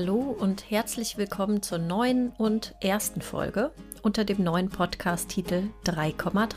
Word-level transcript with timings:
Hallo 0.00 0.34
und 0.40 0.70
herzlich 0.70 1.18
willkommen 1.18 1.60
zur 1.60 1.76
neuen 1.76 2.30
und 2.38 2.74
ersten 2.80 3.20
Folge 3.20 3.70
unter 4.00 4.24
dem 4.24 4.42
neuen 4.42 4.70
Podcast-Titel 4.70 5.64
3,3. 5.84 6.48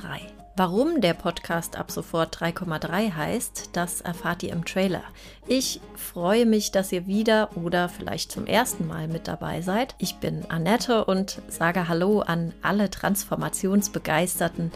Warum 0.56 1.02
der 1.02 1.14
Podcast 1.14 1.76
ab 1.78 1.92
sofort 1.92 2.38
3,3 2.38 3.14
heißt, 3.14 3.72
das 3.74 4.00
erfahrt 4.00 4.44
ihr 4.44 4.54
im 4.54 4.64
Trailer. 4.64 5.04
Ich 5.46 5.82
freue 5.98 6.46
mich, 6.46 6.72
dass 6.72 6.94
ihr 6.94 7.06
wieder 7.06 7.50
oder 7.58 7.90
vielleicht 7.90 8.32
zum 8.32 8.46
ersten 8.46 8.88
Mal 8.88 9.10
mit 9.10 9.28
dabei 9.28 9.60
seid. 9.60 9.96
Ich 9.98 10.16
bin 10.20 10.46
Annette 10.50 11.04
und 11.04 11.42
sage 11.50 11.90
Hallo 11.90 12.22
an 12.22 12.54
alle 12.62 12.90
Transformationsbegeisterten, 12.90 14.72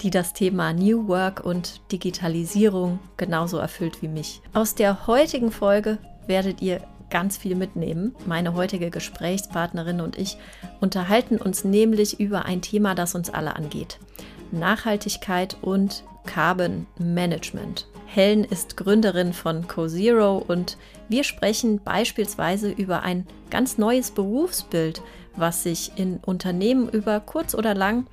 die 0.00 0.10
das 0.10 0.32
Thema 0.32 0.72
New 0.72 1.06
Work 1.06 1.44
und 1.44 1.82
Digitalisierung 1.92 2.98
genauso 3.16 3.58
erfüllt 3.58 4.02
wie 4.02 4.08
mich. 4.08 4.42
Aus 4.54 4.74
der 4.74 5.06
heutigen 5.06 5.52
Folge 5.52 5.98
werdet 6.26 6.60
ihr 6.62 6.82
ganz 7.10 7.36
viel 7.36 7.54
mitnehmen. 7.54 8.14
Meine 8.26 8.54
heutige 8.54 8.90
Gesprächspartnerin 8.90 10.00
und 10.00 10.18
ich 10.18 10.38
unterhalten 10.80 11.38
uns 11.38 11.64
nämlich 11.64 12.20
über 12.20 12.44
ein 12.44 12.62
Thema, 12.62 12.94
das 12.94 13.14
uns 13.14 13.30
alle 13.30 13.56
angeht. 13.56 13.98
Nachhaltigkeit 14.50 15.56
und 15.60 16.04
Carbon 16.26 16.86
Management. 16.98 17.86
Helen 18.06 18.44
ist 18.44 18.76
Gründerin 18.76 19.32
von 19.32 19.68
CoZero 19.68 20.38
und 20.38 20.78
wir 21.08 21.24
sprechen 21.24 21.80
beispielsweise 21.82 22.70
über 22.70 23.02
ein 23.02 23.26
ganz 23.50 23.76
neues 23.78 24.10
Berufsbild, 24.10 25.02
was 25.36 25.62
sich 25.62 25.92
in 25.96 26.18
Unternehmen 26.18 26.88
über 26.88 27.20
kurz 27.20 27.54
oder 27.54 27.74
lang 27.74 28.06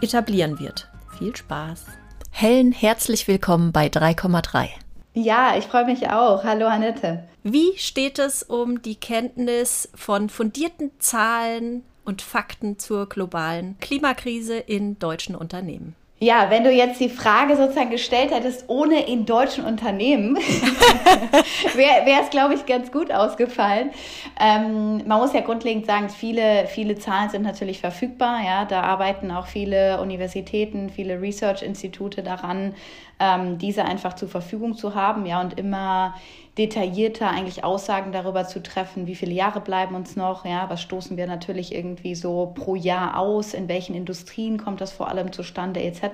etablieren 0.00 0.58
wird. 0.58 0.88
Viel 1.18 1.36
Spaß! 1.36 1.84
Helen, 2.30 2.72
herzlich 2.72 3.28
willkommen 3.28 3.72
bei 3.72 3.88
3,3. 3.88 4.81
Ja, 5.14 5.56
ich 5.58 5.64
freue 5.66 5.84
mich 5.84 6.08
auch. 6.08 6.42
Hallo 6.42 6.66
Annette. 6.66 7.24
Wie 7.42 7.76
steht 7.76 8.18
es 8.18 8.42
um 8.42 8.80
die 8.80 8.94
Kenntnis 8.94 9.90
von 9.94 10.30
fundierten 10.30 10.90
Zahlen 11.00 11.82
und 12.04 12.22
Fakten 12.22 12.78
zur 12.78 13.08
globalen 13.08 13.76
Klimakrise 13.78 14.56
in 14.56 14.98
deutschen 14.98 15.34
Unternehmen? 15.34 15.94
Ja, 16.22 16.50
wenn 16.50 16.62
du 16.62 16.70
jetzt 16.70 17.00
die 17.00 17.08
Frage 17.08 17.56
sozusagen 17.56 17.90
gestellt 17.90 18.30
hättest, 18.30 18.66
ohne 18.68 19.08
in 19.08 19.26
deutschen 19.26 19.64
Unternehmen, 19.64 20.36
wäre 21.74 22.22
es, 22.22 22.30
glaube 22.30 22.54
ich, 22.54 22.64
ganz 22.64 22.92
gut 22.92 23.10
ausgefallen. 23.10 23.90
Ähm, 24.38 24.98
man 25.04 25.18
muss 25.18 25.32
ja 25.32 25.40
grundlegend 25.40 25.84
sagen, 25.84 26.10
viele, 26.10 26.68
viele 26.68 26.96
Zahlen 26.96 27.28
sind 27.28 27.42
natürlich 27.42 27.80
verfügbar. 27.80 28.38
Ja, 28.46 28.64
da 28.66 28.82
arbeiten 28.82 29.32
auch 29.32 29.48
viele 29.48 30.00
Universitäten, 30.00 30.90
viele 30.90 31.20
Research-Institute 31.20 32.22
daran, 32.22 32.76
ähm, 33.18 33.58
diese 33.58 33.84
einfach 33.84 34.12
zur 34.12 34.28
Verfügung 34.28 34.76
zu 34.76 34.94
haben. 34.94 35.26
Ja, 35.26 35.40
und 35.40 35.58
immer 35.58 36.14
detaillierter 36.58 37.30
eigentlich 37.30 37.64
Aussagen 37.64 38.12
darüber 38.12 38.46
zu 38.46 38.62
treffen, 38.62 39.06
wie 39.06 39.14
viele 39.14 39.32
Jahre 39.32 39.60
bleiben 39.60 39.94
uns 39.94 40.16
noch, 40.16 40.44
ja, 40.44 40.68
was 40.68 40.82
stoßen 40.82 41.16
wir 41.16 41.26
natürlich 41.26 41.74
irgendwie 41.74 42.14
so 42.14 42.52
pro 42.54 42.74
Jahr 42.74 43.18
aus, 43.18 43.54
in 43.54 43.68
welchen 43.68 43.94
Industrien 43.94 44.58
kommt 44.58 44.82
das 44.82 44.92
vor 44.92 45.08
allem 45.08 45.32
zustande 45.32 45.82
etc. 45.82 46.11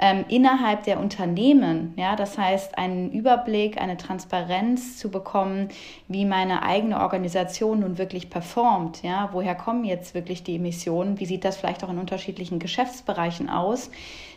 Ähm, 0.00 0.24
innerhalb 0.28 0.84
der 0.84 1.00
Unternehmen, 1.00 1.92
ja, 1.96 2.14
das 2.14 2.38
heißt 2.38 2.78
einen 2.78 3.10
Überblick, 3.10 3.80
eine 3.80 3.96
Transparenz 3.96 4.96
zu 4.96 5.10
bekommen, 5.10 5.70
wie 6.06 6.24
meine 6.24 6.62
eigene 6.62 7.00
Organisation 7.00 7.80
nun 7.80 7.98
wirklich 7.98 8.30
performt, 8.30 9.02
ja, 9.02 9.30
woher 9.32 9.56
kommen 9.56 9.84
jetzt 9.84 10.14
wirklich 10.14 10.44
die 10.44 10.56
Emissionen, 10.56 11.18
wie 11.18 11.26
sieht 11.26 11.44
das 11.44 11.56
vielleicht 11.56 11.82
auch 11.82 11.90
in 11.90 11.98
unterschiedlichen 11.98 12.60
Geschäftsbereichen 12.60 13.50
aus, 13.50 13.90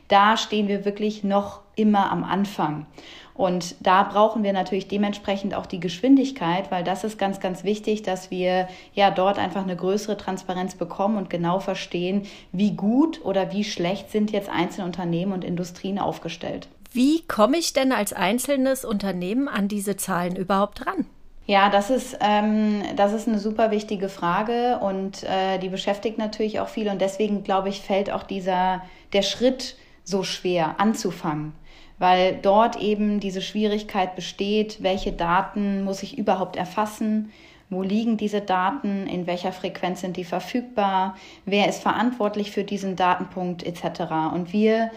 da 0.08 0.38
stehen 0.38 0.68
wir 0.68 0.86
wirklich 0.86 1.24
noch 1.24 1.62
immer 1.76 2.12
am 2.12 2.24
Anfang. 2.24 2.86
Und 3.34 3.76
da 3.80 4.04
brauchen 4.04 4.44
wir 4.44 4.54
natürlich 4.54 4.88
dementsprechend 4.88 5.56
auch 5.56 5.66
die 5.66 5.80
Geschwindigkeit, 5.80 6.70
weil 6.70 6.84
das 6.84 7.04
ist 7.04 7.18
ganz, 7.18 7.40
ganz 7.40 7.64
wichtig, 7.64 8.04
dass 8.04 8.30
wir 8.30 8.68
ja 8.94 9.10
dort 9.10 9.40
einfach 9.40 9.64
eine 9.64 9.76
größere 9.76 10.18
Transparenz 10.18 10.76
bekommen 10.76 11.18
und 11.18 11.30
genau 11.30 11.60
verstehen, 11.60 12.24
wie 12.52 12.72
gut 12.72 13.24
oder 13.24 13.52
wie 13.52 13.64
schlecht 13.64 14.12
sind 14.12 14.32
jetzt 14.32 14.50
einzelne 14.50 14.86
Unternehmen 14.86 15.32
und 15.32 15.44
Industrien 15.44 15.98
aufgestellt. 15.98 16.68
Wie 16.92 17.22
komme 17.22 17.58
ich 17.58 17.72
denn 17.72 17.94
als 17.94 18.12
einzelnes 18.12 18.84
Unternehmen 18.84 19.48
an 19.48 19.70
diese 19.70 19.96
Zahlen 19.96 20.36
überhaupt 20.36 20.86
ran? 20.86 21.06
Ja, 21.48 21.70
das 21.70 21.90
ist, 21.90 22.18
ähm, 22.22 22.84
das 22.96 23.14
ist 23.14 23.28
eine 23.28 23.40
super 23.40 23.72
wichtige 23.72 24.10
Frage 24.10 24.80
und 24.80 25.24
äh, 25.24 25.58
die 25.58 25.70
beschäftigt 25.70 26.18
natürlich 26.18 26.60
auch 26.60 26.68
viele 26.68 26.92
und 26.92 27.02
deswegen 27.02 27.44
glaube 27.44 27.70
ich, 27.70 27.82
fällt 27.82 28.12
auch 28.12 28.24
dieser 28.24 28.84
der 29.14 29.22
Schritt 29.22 29.76
so 30.04 30.24
schwer 30.24 30.80
anzufangen 30.80 31.54
weil 32.02 32.40
dort 32.42 32.78
eben 32.78 33.20
diese 33.20 33.44
Schwierigkeit 33.44 34.16
besteht, 34.16 34.82
welche 34.82 35.12
Daten 35.12 35.84
muss 35.84 36.02
ich 36.02 36.18
überhaupt 36.18 36.56
erfassen, 36.56 37.32
wo 37.70 37.84
liegen 37.84 38.18
diese 38.18 38.42
Daten, 38.42 39.06
in 39.06 39.28
welcher 39.28 39.52
Frequenz 39.52 40.02
sind 40.02 40.18
die 40.18 40.24
verfügbar, 40.24 41.16
wer 41.46 41.70
ist 41.70 41.84
verantwortlich 41.84 42.50
für 42.50 42.64
diesen 42.64 42.96
Datenpunkt 42.96 43.62
etc. 43.62 44.34
Und 44.34 44.52
wir 44.52 44.90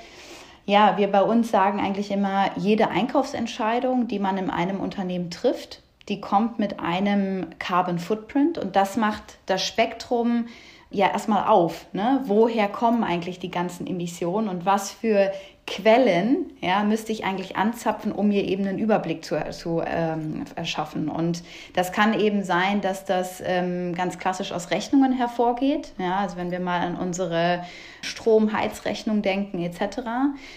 ja, 0.65 0.97
wir 0.97 1.09
bei 1.09 1.21
uns 1.21 1.51
sagen 1.51 1.79
eigentlich 1.79 2.11
immer, 2.11 2.51
jede 2.57 2.89
Einkaufsentscheidung, 2.89 4.09
die 4.09 4.19
man 4.19 4.39
in 4.39 4.49
einem 4.49 4.81
Unternehmen 4.81 5.31
trifft, 5.31 5.83
die 6.09 6.23
kommt 6.23 6.59
mit 6.59 6.81
einem 6.81 7.49
Carbon 7.59 7.99
Footprint 7.99 8.57
und 8.57 8.75
das 8.77 8.97
macht 8.97 9.37
das 9.45 9.63
Spektrum 9.63 10.47
ja 10.95 11.09
erstmal 11.09 11.49
auf. 11.49 11.87
Ne? 11.93 12.21
Woher 12.25 12.69
kommen 12.69 13.05
eigentlich 13.05 13.39
die 13.39 13.51
ganzen 13.51 13.87
Emissionen 13.87 14.49
und 14.49 14.65
was 14.65 14.91
für 14.91 15.33
Quellen 15.67 16.53
ja, 16.61 16.85
müsste 16.85 17.11
ich 17.11 17.25
eigentlich 17.25 17.57
anzapfen, 17.57 18.13
um 18.13 18.29
mir 18.29 18.45
eben 18.45 18.67
einen 18.67 18.79
Überblick 18.79 19.25
zu, 19.25 19.43
zu 19.51 19.83
ähm, 19.85 20.45
erschaffen. 20.57 21.09
Und 21.09 21.43
das 21.75 21.91
kann 21.91 22.19
eben 22.19 22.45
sein, 22.45 22.83
dass 22.83 23.07
das 23.07 23.43
ähm, 23.45 23.95
ganz 23.95 24.19
klassisch 24.19 24.53
aus 24.53 24.71
Rechnungen 24.71 25.13
hervorgeht. 25.13 25.93
Ja, 25.99 26.19
also 26.19 26.37
wenn 26.37 26.51
wir 26.51 26.61
mal 26.61 26.81
an 26.81 26.97
unsere 26.97 27.65
Stromheizrechnung 28.03 29.23
denken 29.23 29.59
etc. 29.63 30.01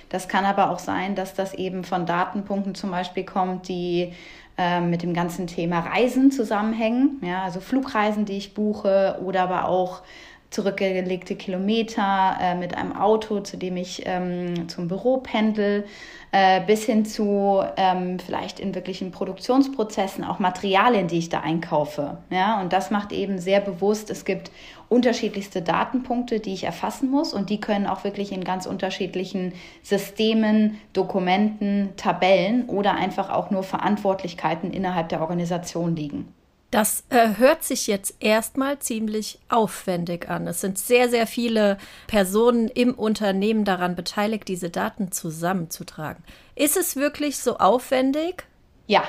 Das 0.09 0.27
kann 0.27 0.43
aber 0.43 0.71
auch 0.71 0.79
sein, 0.79 1.15
dass 1.15 1.33
das 1.33 1.53
eben 1.53 1.85
von 1.85 2.05
Datenpunkten 2.05 2.75
zum 2.75 2.91
Beispiel 2.91 3.23
kommt, 3.23 3.69
die 3.69 4.11
ähm, 4.57 4.89
mit 4.89 5.03
dem 5.03 5.13
ganzen 5.13 5.47
Thema 5.47 5.79
Reisen 5.79 6.31
zusammenhängen. 6.31 7.21
Ja, 7.23 7.43
also 7.43 7.59
Flugreisen, 7.59 8.25
die 8.25 8.37
ich 8.37 8.53
buche 8.53 9.19
oder 9.23 9.43
aber 9.43 9.67
auch 9.67 10.01
zurückgelegte 10.49 11.35
Kilometer 11.35 12.37
äh, 12.39 12.55
mit 12.55 12.75
einem 12.77 12.95
Auto, 12.95 13.41
zu 13.41 13.57
dem 13.57 13.75
ich 13.75 14.03
ähm, 14.05 14.69
zum 14.69 14.87
Büro 14.87 15.17
pendel, 15.17 15.85
äh, 16.31 16.61
bis 16.65 16.85
hin 16.85 17.05
zu 17.05 17.61
ähm, 17.75 18.17
vielleicht 18.19 18.59
in 18.59 18.73
wirklichen 18.73 19.11
Produktionsprozessen 19.11 20.23
auch 20.23 20.39
Materialien, 20.39 21.07
die 21.07 21.19
ich 21.19 21.29
da 21.29 21.41
einkaufe. 21.41 22.19
Ja, 22.29 22.61
und 22.61 22.71
das 22.71 22.91
macht 22.91 23.11
eben 23.11 23.39
sehr 23.39 23.59
bewusst, 23.59 24.09
es 24.09 24.23
gibt 24.23 24.51
unterschiedlichste 24.89 25.61
Datenpunkte, 25.61 26.39
die 26.39 26.53
ich 26.53 26.63
erfassen 26.63 27.09
muss 27.09 27.33
und 27.33 27.49
die 27.49 27.59
können 27.59 27.87
auch 27.87 28.05
wirklich 28.05 28.31
in 28.31 28.43
ganz 28.43 28.65
unterschiedlichen 28.65 29.53
Systemen, 29.83 30.77
Dokumenten, 30.93 31.89
Tabellen 31.97 32.69
oder 32.69 32.93
einfach 32.95 33.29
auch 33.29 33.51
nur 33.51 33.63
Verantwortlichkeiten 33.63 34.71
innerhalb 34.71 35.09
der 35.09 35.21
Organisation 35.21 35.95
liegen. 35.95 36.33
Das 36.71 37.05
äh, 37.09 37.35
hört 37.37 37.63
sich 37.63 37.87
jetzt 37.87 38.15
erstmal 38.19 38.79
ziemlich 38.79 39.39
aufwendig 39.47 40.29
an. 40.29 40.47
Es 40.47 40.59
sind 40.59 40.77
sehr, 40.77 41.09
sehr 41.09 41.25
viele 41.25 41.77
Personen 42.07 42.67
im 42.67 42.93
Unternehmen 42.93 43.63
daran 43.63 43.95
beteiligt, 43.95 44.47
diese 44.49 44.69
Daten 44.69 45.11
zusammenzutragen. 45.11 46.23
Ist 46.55 46.75
es 46.75 46.97
wirklich 46.97 47.37
so 47.37 47.57
aufwendig? 47.57 48.45
Ja, 48.85 49.03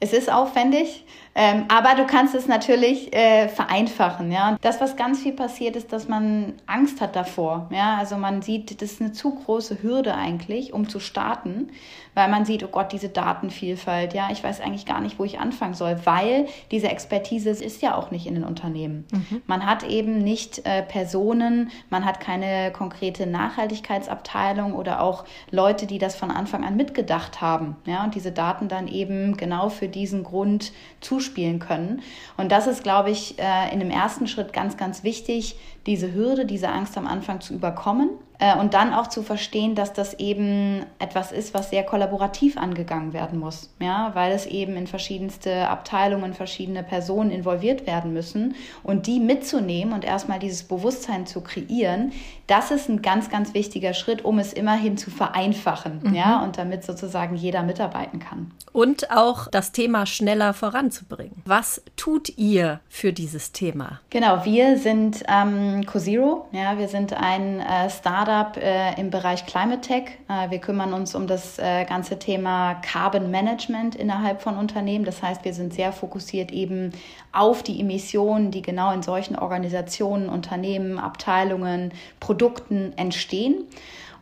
es 0.00 0.14
ist 0.14 0.32
aufwendig. 0.32 1.04
Ähm, 1.38 1.66
aber 1.68 1.94
du 1.96 2.06
kannst 2.06 2.34
es 2.34 2.48
natürlich 2.48 3.14
äh, 3.14 3.48
vereinfachen. 3.48 4.32
Ja? 4.32 4.56
Das, 4.62 4.80
was 4.80 4.96
ganz 4.96 5.20
viel 5.20 5.34
passiert, 5.34 5.76
ist, 5.76 5.92
dass 5.92 6.08
man 6.08 6.54
Angst 6.66 7.02
hat 7.02 7.14
davor. 7.14 7.68
Ja? 7.70 7.98
Also 7.98 8.16
man 8.16 8.40
sieht, 8.40 8.80
das 8.80 8.92
ist 8.92 9.02
eine 9.02 9.12
zu 9.12 9.34
große 9.34 9.82
Hürde 9.82 10.14
eigentlich, 10.14 10.72
um 10.72 10.88
zu 10.88 10.98
starten, 10.98 11.68
weil 12.14 12.30
man 12.30 12.46
sieht, 12.46 12.64
oh 12.64 12.68
Gott, 12.68 12.92
diese 12.92 13.10
Datenvielfalt. 13.10 14.14
Ja, 14.14 14.30
ich 14.32 14.42
weiß 14.42 14.62
eigentlich 14.62 14.86
gar 14.86 15.02
nicht, 15.02 15.18
wo 15.18 15.24
ich 15.24 15.38
anfangen 15.38 15.74
soll, 15.74 16.00
weil 16.04 16.46
diese 16.70 16.88
Expertise 16.88 17.50
ist 17.50 17.82
ja 17.82 17.96
auch 17.96 18.10
nicht 18.10 18.26
in 18.26 18.34
den 18.34 18.44
Unternehmen. 18.44 19.04
Mhm. 19.12 19.42
Man 19.46 19.66
hat 19.66 19.82
eben 19.82 20.16
nicht 20.16 20.64
äh, 20.64 20.82
Personen, 20.82 21.70
man 21.90 22.06
hat 22.06 22.18
keine 22.18 22.72
konkrete 22.72 23.26
Nachhaltigkeitsabteilung 23.26 24.72
oder 24.72 25.02
auch 25.02 25.26
Leute, 25.50 25.86
die 25.86 25.98
das 25.98 26.16
von 26.16 26.30
Anfang 26.30 26.64
an 26.64 26.76
mitgedacht 26.76 27.42
haben. 27.42 27.76
Ja? 27.84 28.04
Und 28.04 28.14
diese 28.14 28.32
Daten 28.32 28.68
dann 28.68 28.88
eben 28.88 29.36
genau 29.36 29.68
für 29.68 29.88
diesen 29.88 30.24
Grund 30.24 30.72
zuschauen 31.02 31.25
zuspielen 31.26 31.58
können. 31.58 32.02
Und 32.36 32.52
das 32.52 32.66
ist, 32.66 32.82
glaube 32.82 33.10
ich, 33.10 33.38
äh, 33.38 33.72
in 33.72 33.80
dem 33.80 33.90
ersten 33.90 34.26
Schritt 34.26 34.52
ganz, 34.52 34.76
ganz 34.76 35.02
wichtig, 35.02 35.56
diese 35.86 36.12
Hürde, 36.14 36.46
diese 36.46 36.68
Angst 36.68 36.96
am 36.96 37.06
Anfang 37.06 37.40
zu 37.40 37.54
überkommen 37.54 38.10
und 38.60 38.74
dann 38.74 38.92
auch 38.92 39.06
zu 39.06 39.22
verstehen, 39.22 39.74
dass 39.74 39.92
das 39.92 40.14
eben 40.14 40.84
etwas 40.98 41.32
ist, 41.32 41.54
was 41.54 41.70
sehr 41.70 41.84
kollaborativ 41.84 42.58
angegangen 42.58 43.12
werden 43.12 43.38
muss, 43.38 43.70
ja, 43.80 44.10
weil 44.14 44.32
es 44.32 44.46
eben 44.46 44.76
in 44.76 44.86
verschiedenste 44.86 45.68
Abteilungen, 45.68 46.34
verschiedene 46.34 46.82
Personen 46.82 47.30
involviert 47.30 47.86
werden 47.86 48.12
müssen 48.12 48.54
und 48.82 49.06
die 49.06 49.20
mitzunehmen 49.20 49.94
und 49.94 50.04
erstmal 50.04 50.38
dieses 50.38 50.64
Bewusstsein 50.64 51.26
zu 51.26 51.40
kreieren, 51.40 52.12
das 52.46 52.70
ist 52.70 52.88
ein 52.88 53.02
ganz, 53.02 53.28
ganz 53.28 53.54
wichtiger 53.54 53.92
Schritt, 53.92 54.24
um 54.24 54.38
es 54.38 54.52
immerhin 54.52 54.96
zu 54.96 55.10
vereinfachen, 55.10 56.00
mhm. 56.02 56.14
ja, 56.14 56.42
und 56.44 56.58
damit 56.58 56.84
sozusagen 56.84 57.36
jeder 57.36 57.62
mitarbeiten 57.62 58.20
kann. 58.20 58.52
Und 58.72 59.10
auch 59.10 59.48
das 59.48 59.72
Thema 59.72 60.06
schneller 60.06 60.52
voranzubringen. 60.52 61.42
Was 61.44 61.82
tut 61.96 62.36
ihr 62.36 62.80
für 62.88 63.12
dieses 63.12 63.52
Thema? 63.52 64.00
Genau, 64.10 64.44
wir 64.44 64.78
sind 64.78 65.24
ähm, 65.28 65.84
CoZero, 65.86 66.46
ja, 66.52 66.78
wir 66.78 66.88
sind 66.88 67.12
ein 67.14 67.60
äh, 67.60 67.88
Startup 68.26 68.60
äh, 68.60 69.00
im 69.00 69.10
Bereich 69.10 69.46
Climate 69.46 69.80
Tech. 69.80 70.02
Äh, 70.28 70.50
wir 70.50 70.58
kümmern 70.58 70.92
uns 70.92 71.14
um 71.14 71.28
das 71.28 71.60
äh, 71.60 71.84
ganze 71.84 72.18
Thema 72.18 72.74
Carbon 72.74 73.30
Management 73.30 73.94
innerhalb 73.94 74.42
von 74.42 74.56
Unternehmen. 74.56 75.04
Das 75.04 75.22
heißt, 75.22 75.44
wir 75.44 75.54
sind 75.54 75.72
sehr 75.72 75.92
fokussiert 75.92 76.50
eben 76.50 76.90
auf 77.30 77.62
die 77.62 77.80
Emissionen, 77.80 78.50
die 78.50 78.62
genau 78.62 78.92
in 78.92 79.02
solchen 79.02 79.38
Organisationen, 79.38 80.28
Unternehmen, 80.28 80.98
Abteilungen, 80.98 81.92
Produkten 82.18 82.92
entstehen. 82.96 83.64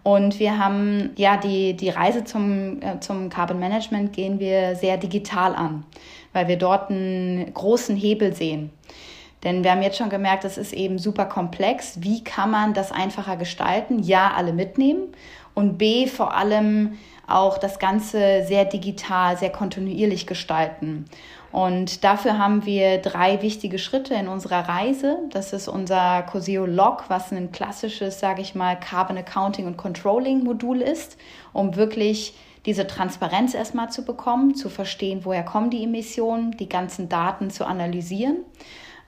Und 0.03 0.39
wir 0.39 0.59
haben 0.59 1.13
ja 1.17 1.39
die, 1.39 1.73
die 1.75 1.89
Reise 1.89 2.25
zum, 2.25 2.83
äh, 2.83 3.01
zum 3.01 3.31
Carbon 3.31 3.59
Management 3.59 4.13
gehen 4.13 4.39
wir 4.39 4.77
sehr 4.77 4.99
digital 4.99 5.55
an, 5.55 5.85
weil 6.35 6.47
wir 6.47 6.59
dort 6.59 6.91
einen 6.91 7.55
großen 7.55 7.97
Hebel 7.97 8.35
sehen. 8.35 8.71
Denn 9.45 9.63
wir 9.63 9.71
haben 9.71 9.83
jetzt 9.83 9.99
schon 9.99 10.11
gemerkt, 10.11 10.45
es 10.45 10.59
ist 10.59 10.73
eben 10.73 10.99
super 10.99 11.27
komplex. 11.27 12.01
Wie 12.01 12.25
kann 12.25 12.51
man 12.51 12.75
das 12.75 12.91
einfacher 12.91 13.37
gestalten? 13.37 14.01
Ja, 14.03 14.33
alle 14.35 14.53
mitnehmen. 14.53 15.13
Und 15.55 15.79
B, 15.79 16.07
vor 16.07 16.35
allem 16.35 16.99
auch 17.27 17.59
das 17.59 17.79
Ganze 17.79 18.45
sehr 18.47 18.65
digital, 18.65 19.37
sehr 19.37 19.51
kontinuierlich 19.51 20.27
gestalten. 20.27 21.07
Und 21.53 22.03
dafür 22.03 22.39
haben 22.39 22.67
wir 22.67 22.99
drei 22.99 23.41
wichtige 23.41 23.79
Schritte 23.79 24.15
in 24.15 24.27
unserer 24.27 24.69
Reise. 24.69 25.19
Das 25.31 25.53
ist 25.53 25.69
unser 25.69 26.23
Coseo 26.23 26.67
Log, 26.67 27.05
was 27.09 27.31
ein 27.31 27.53
klassisches, 27.53 28.19
sage 28.19 28.43
ich 28.43 28.57
mal, 28.57 28.79
Carbon 28.79 29.17
Accounting 29.19 29.67
und 29.67 29.77
Controlling 29.77 30.43
Modul 30.43 30.81
ist, 30.83 31.17
um 31.53 31.77
wirklich 31.77 32.35
diese 32.67 32.87
Transparenz 32.87 33.55
erstmal 33.55 33.91
zu 33.91 34.05
bekommen, 34.05 34.55
zu 34.55 34.69
verstehen, 34.69 35.21
woher 35.23 35.45
kommen 35.45 35.71
die 35.71 35.85
Emissionen, 35.85 36.57
die 36.57 36.69
ganzen 36.69 37.09
Daten 37.09 37.51
zu 37.51 37.67
analysieren. 37.67 38.39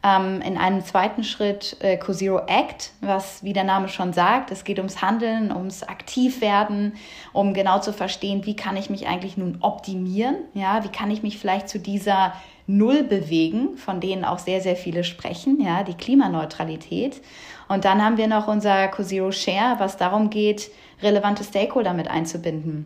Ähm, 0.07 0.41
in 0.41 0.57
einem 0.57 0.85
zweiten 0.85 1.25
Schritt 1.25 1.79
äh, 1.81 1.97
CoZero 1.97 2.43
Act, 2.47 2.93
was 3.01 3.43
wie 3.43 3.53
der 3.53 3.65
Name 3.65 3.89
schon 3.89 4.13
sagt, 4.13 4.53
es 4.53 4.63
geht 4.63 4.79
ums 4.79 5.03
Handeln, 5.03 5.51
ums 5.51 5.83
Aktivwerden, 5.83 6.93
um 7.33 7.55
genau 7.55 7.81
zu 7.81 7.93
verstehen, 7.93 8.47
wie 8.47 8.55
kann 8.55 8.77
ich 8.77 8.89
mich 8.89 9.09
eigentlich 9.09 9.37
nun 9.37 9.59
optimieren, 9.63 10.37
ja, 10.55 10.85
wie 10.85 10.91
kann 10.91 11.11
ich 11.11 11.25
mich 11.25 11.39
vielleicht 11.39 11.69
zu 11.69 11.81
dieser 11.81 12.35
Null 12.69 13.03
bewegen, 13.03 13.77
von 13.77 14.01
denen 14.01 14.25
auch 14.25 14.39
sehr, 14.39 14.61
sehr 14.61 14.77
viele 14.77 15.03
sprechen, 15.03 15.61
ja, 15.61 15.83
die 15.83 15.95
Klimaneutralität. 15.95 17.21
Und 17.67 17.85
dann 17.85 18.01
haben 18.01 18.17
wir 18.17 18.29
noch 18.29 18.47
unser 18.47 18.87
CoZero 18.89 19.33
Share, 19.33 19.81
was 19.81 19.97
darum 19.97 20.31
geht, 20.31 20.71
relevante 21.03 21.43
Stakeholder 21.43 21.95
mit 21.95 22.09
einzubinden. 22.09 22.85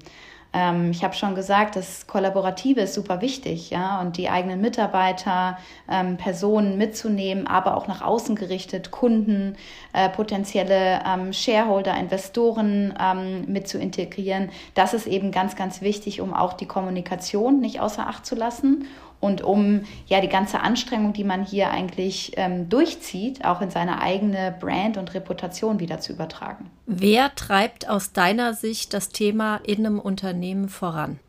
Ähm, 0.53 0.91
ich 0.91 1.05
habe 1.05 1.15
schon 1.15 1.35
gesagt, 1.35 1.77
das 1.77 2.07
Kollaborative 2.07 2.81
ist 2.81 2.95
super 2.95 3.21
wichtig, 3.21 3.71
ja, 3.71 4.01
und 4.01 4.17
die 4.17 4.29
eigenen 4.29 4.61
Mitarbeiter, 4.61 5.59
ähm, 5.89 6.17
Personen 6.17 6.77
mitzunehmen, 6.77 7.47
aber 7.47 7.77
auch 7.77 7.87
nach 7.87 8.03
außen 8.03 8.35
gerichtet, 8.35 8.91
Kunden, 8.91 9.57
äh, 9.93 10.09
potenzielle 10.09 11.01
ähm, 11.07 11.33
Shareholder, 11.33 11.97
Investoren 11.97 12.95
ähm, 13.01 13.45
mit 13.47 13.69
zu 13.69 13.79
integrieren. 13.79 14.51
Das 14.75 14.95
ist 14.95 15.07
eben 15.07 15.31
ganz, 15.31 15.55
ganz 15.55 15.83
wichtig, 15.83 16.21
um 16.21 16.35
auch 16.35 16.55
die 16.55 16.67
Kommunikation 16.67 17.61
nicht 17.61 17.81
außer 17.81 18.07
Acht 18.07 18.27
zu 18.27 18.35
lassen 18.35 18.87
und 19.21 19.43
um 19.43 19.83
ja 20.07 20.21
die 20.21 20.29
ganze 20.29 20.61
Anstrengung, 20.61 21.13
die 21.13 21.25
man 21.25 21.45
hier 21.45 21.71
eigentlich 21.71 22.33
ähm, 22.37 22.69
durchzieht, 22.69 23.45
auch 23.45 23.61
in 23.61 23.71
seine 23.71 24.01
eigene 24.01 24.55
Brand 24.59 24.97
und 24.97 25.15
Reputation 25.15 25.79
wieder 25.79 26.01
zu 26.01 26.13
übertragen. 26.13 26.71
Wer 26.87 27.35
treibt 27.35 27.89
aus 27.89 28.13
deiner 28.13 28.55
Sicht 28.55 28.95
das 28.95 29.11
Thema 29.11 29.61
in 29.63 29.87
einem 29.87 29.99
Unternehmen 29.99 30.69
voran? 30.69 31.21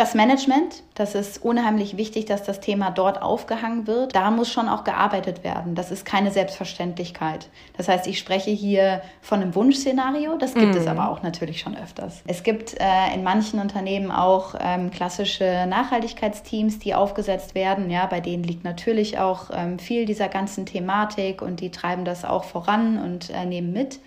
Das 0.00 0.14
Management, 0.14 0.82
das 0.94 1.14
ist 1.14 1.44
unheimlich 1.44 1.98
wichtig, 1.98 2.24
dass 2.24 2.42
das 2.42 2.60
Thema 2.60 2.90
dort 2.90 3.20
aufgehangen 3.20 3.86
wird. 3.86 4.16
Da 4.16 4.30
muss 4.30 4.50
schon 4.50 4.66
auch 4.66 4.82
gearbeitet 4.82 5.44
werden. 5.44 5.74
Das 5.74 5.90
ist 5.90 6.06
keine 6.06 6.30
Selbstverständlichkeit. 6.30 7.50
Das 7.76 7.86
heißt, 7.86 8.06
ich 8.06 8.18
spreche 8.18 8.50
hier 8.50 9.02
von 9.20 9.42
einem 9.42 9.54
Wunschszenario. 9.54 10.38
Das 10.38 10.54
gibt 10.54 10.74
mm. 10.74 10.78
es 10.78 10.84
mhm. 10.84 10.88
aber 10.88 11.10
auch 11.10 11.22
natürlich 11.22 11.60
schon 11.60 11.76
öfters. 11.76 12.22
Es 12.26 12.42
gibt 12.42 12.80
äh, 12.80 13.14
in 13.14 13.22
manchen 13.22 13.60
Unternehmen 13.60 14.10
auch 14.10 14.54
ähm, 14.58 14.90
klassische 14.90 15.66
Nachhaltigkeitsteams, 15.68 16.78
die 16.78 16.94
aufgesetzt 16.94 17.54
werden. 17.54 17.90
Ja, 17.90 18.06
bei 18.06 18.20
denen 18.20 18.42
liegt 18.42 18.64
natürlich 18.64 19.18
auch 19.18 19.50
ähm, 19.52 19.78
viel 19.78 20.06
dieser 20.06 20.28
ganzen 20.28 20.64
Thematik 20.64 21.42
und 21.42 21.60
die 21.60 21.70
treiben 21.70 22.06
das 22.06 22.24
auch 22.24 22.44
voran 22.44 22.96
und 22.96 23.28
äh, 23.28 23.44
nehmen 23.44 23.74
mit. 23.74 24.00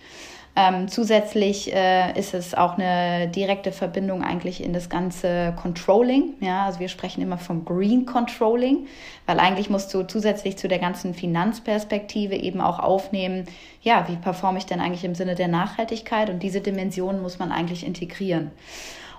Ähm, 0.56 0.88
zusätzlich 0.88 1.74
äh, 1.74 2.18
ist 2.18 2.36
es 2.36 2.54
auch 2.54 2.78
eine 2.78 3.28
direkte 3.28 3.72
Verbindung 3.72 4.24
eigentlich 4.24 4.64
in 4.64 4.72
das 4.72 4.88
ganze 4.88 5.54
Controlling. 5.60 6.36
Ja, 6.42 6.66
also 6.66 6.80
wir 6.80 6.90
sprechen 6.90 7.24
immer 7.24 7.40
vom 7.40 7.66
Green 7.66 8.06
Controlling, 8.06 8.86
weil 9.26 9.40
eigentlich 9.40 9.72
musst 9.72 9.92
du 9.96 10.04
zusätzlich 10.04 10.58
zu 10.58 10.68
der 10.68 10.78
ganzen 10.78 11.16
Finanzperspektive 11.16 12.36
eben 12.36 12.62
auch 12.62 12.78
aufnehmen, 12.78 13.46
ja, 13.82 14.08
wie 14.08 14.16
performe 14.16 14.60
ich 14.60 14.68
denn 14.68 14.80
eigentlich 14.80 15.04
im 15.04 15.16
Sinne 15.16 15.34
der 15.34 15.48
Nachhaltigkeit? 15.48 16.30
Und 16.30 16.44
diese 16.44 16.62
Dimension 16.62 17.24
muss 17.24 17.40
man 17.40 17.52
eigentlich 17.52 17.86
integrieren. 17.86 18.52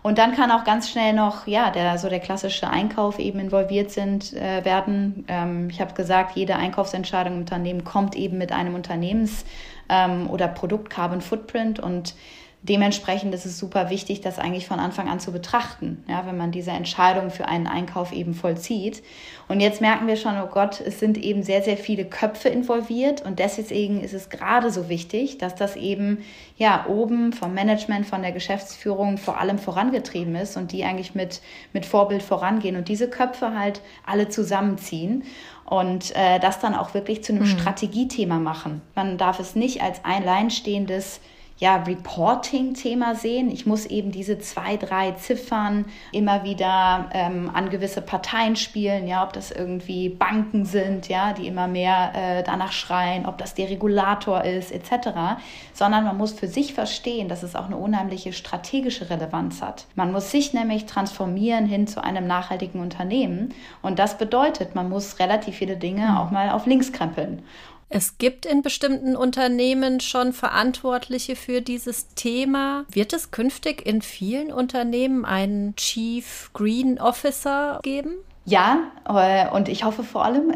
Und 0.05 0.19
dann 0.19 0.35
kann 0.35 0.51
auch 0.51 0.65
ganz 0.65 0.91
schnell 0.91 1.15
noch, 1.15 1.47
ja, 1.47 1.71
der, 1.71 1.97
so 1.97 2.11
der 2.11 2.21
klassische 2.21 2.69
Einkauf 2.69 3.19
eben 3.19 3.41
involviert 3.41 3.91
sind, 3.91 4.35
äh, 4.35 4.63
werden. 4.65 5.25
Ähm, 5.29 5.71
ich 5.71 5.81
habe 5.81 5.95
gesagt, 5.95 6.37
jede 6.37 6.57
Einkaufsentscheidung 6.57 7.33
im 7.33 7.39
Unternehmen 7.41 7.85
kommt 7.85 8.15
eben 8.15 8.39
mit 8.39 8.53
einem 8.53 8.77
Unternehmens- 8.77 9.45
ähm, 9.89 10.29
oder 10.31 10.49
Produkt 10.49 10.91
Carbon 10.91 11.21
Footprint. 11.21 11.81
Und 11.81 12.15
dementsprechend 12.65 13.35
ist 13.35 13.45
es 13.45 13.59
super 13.59 13.91
wichtig, 13.91 14.23
das 14.23 14.39
eigentlich 14.39 14.67
von 14.67 14.81
Anfang 14.81 15.09
an 15.11 15.21
zu 15.21 15.33
betrachten, 15.33 16.03
ja, 16.09 16.27
wenn 16.27 16.37
man 16.37 16.51
diese 16.51 16.71
Entscheidung 16.71 17.31
für 17.31 17.47
einen 17.47 17.67
Einkauf 17.67 18.11
eben 18.11 18.33
vollzieht. 18.33 19.03
Und 19.49 19.61
jetzt 19.61 19.83
merken 19.83 20.07
wir 20.07 20.17
schon, 20.17 20.41
oh 20.41 20.47
Gott, 20.47 20.81
es 20.81 20.99
sind 20.99 21.19
eben 21.19 21.43
sehr, 21.43 21.63
sehr 21.63 21.77
viele 21.77 22.07
Köpfe 22.07 22.49
involviert 22.49 23.21
und 23.21 23.39
deswegen 23.39 24.01
ist 24.03 24.15
es 24.15 24.31
gerade 24.31 24.71
so 24.71 24.89
wichtig, 24.89 25.37
dass 25.37 25.55
das 25.55 25.77
eben 25.77 26.25
ja 26.57 26.87
oben 26.89 27.35
vom 27.35 27.53
Management, 27.53 28.07
von 28.07 28.23
der 28.23 28.33
Geschäftsführung 28.33 29.19
vor 29.19 29.39
allem 29.39 29.59
vorangetrieben 29.59 30.35
ist 30.35 30.57
und 30.57 30.73
die 30.73 30.85
eigentlich 30.85 31.15
mit, 31.15 31.43
mit 31.75 31.85
Vorbild 31.85 32.23
vorangehen 32.23 32.77
und 32.77 32.89
diese 32.89 33.11
Köpfe 33.11 33.59
halt 33.59 33.83
alle 34.07 34.31
zusammenziehen 34.31 35.25
und 35.67 36.17
äh, 36.17 36.41
das 36.41 36.61
dann 36.61 36.75
auch 36.75 36.95
wirklich 36.95 37.23
zu 37.23 37.35
einem 37.35 37.43
mhm. 37.43 37.59
Strategiethema 37.59 38.39
machen. 38.39 38.81
Man 38.95 39.19
darf 39.19 39.39
es 39.39 39.55
nicht 39.55 39.83
als 39.83 40.03
alleinstehendes 40.03 41.21
ja, 41.65 41.77
Reporting-Thema 41.77 43.15
sehen. 43.15 43.51
Ich 43.51 43.65
muss 43.65 43.87
eben 43.87 44.13
diese 44.13 44.39
zwei, 44.39 44.77
drei 44.77 45.13
Ziffern 45.13 45.87
immer 46.13 46.45
wieder 46.45 47.09
ähm, 47.15 47.51
an 47.55 47.71
gewisse 47.71 48.03
Parteien 48.03 48.55
spielen, 48.55 49.09
ja, 49.09 49.25
ob 49.25 49.33
das 49.33 49.51
irgendwie 49.51 50.11
Banken 50.11 50.67
sind, 50.67 51.09
ja, 51.09 51.33
die 51.33 51.47
immer 51.47 51.67
mehr 51.67 52.13
äh, 52.15 52.43
danach 52.43 52.73
schreien, 52.73 53.25
ob 53.25 53.39
das 53.39 53.55
der 53.55 53.71
Regulator 53.71 54.45
ist, 54.45 54.73
etc., 54.73 55.39
sondern 55.73 56.05
man 56.05 56.19
muss 56.19 56.35
für 56.35 56.49
sich 56.49 56.75
verstehen, 56.75 57.31
dass 57.31 57.43
es 57.43 57.57
auch 57.57 57.65
eine 57.65 57.79
unheimliche 57.79 58.35
strategische 58.35 59.09
Relevanz 59.09 59.63
hat. 59.63 59.87
Man 59.95 60.13
muss 60.13 60.31
sich 60.31 60.53
nämlich 60.53 60.85
transformieren 60.85 61.65
hin 61.65 61.87
zu 61.87 62.05
einem 62.05 62.27
nachhaltigen 62.27 62.83
Unternehmen 62.83 63.55
und 63.81 63.99
das 63.99 64.19
bedeutet, 64.19 64.75
man 64.75 64.91
muss 64.91 65.19
relativ 65.19 65.57
viele 65.57 65.79
Dinge 65.79 66.11
mhm. 66.11 66.17
auch 66.19 66.31
mal 66.31 66.51
auf 66.51 66.67
links 66.67 66.93
krempeln. 66.93 67.43
Es 67.97 68.19
gibt 68.19 68.45
in 68.45 68.63
bestimmten 68.63 69.15
Unternehmen 69.15 70.01
schon 70.01 70.33
Verantwortliche 70.33 71.37
für 71.37 71.63
dieses 71.63 72.09
Thema. 72.17 72.87
Wird 72.91 73.13
es 73.13 73.31
künftig 73.31 73.87
in 73.87 74.03
vielen 74.03 74.51
Unternehmen 74.51 75.25
einen 75.25 75.77
Chief 75.77 76.51
Green 76.55 77.01
Officer 77.01 77.79
geben? 77.85 78.17
Ja, 78.47 78.91
äh, 79.09 79.49
und 79.55 79.71
ich 79.71 79.85
hoffe 79.85 80.03
vor 80.03 80.23
allem, 80.23 80.53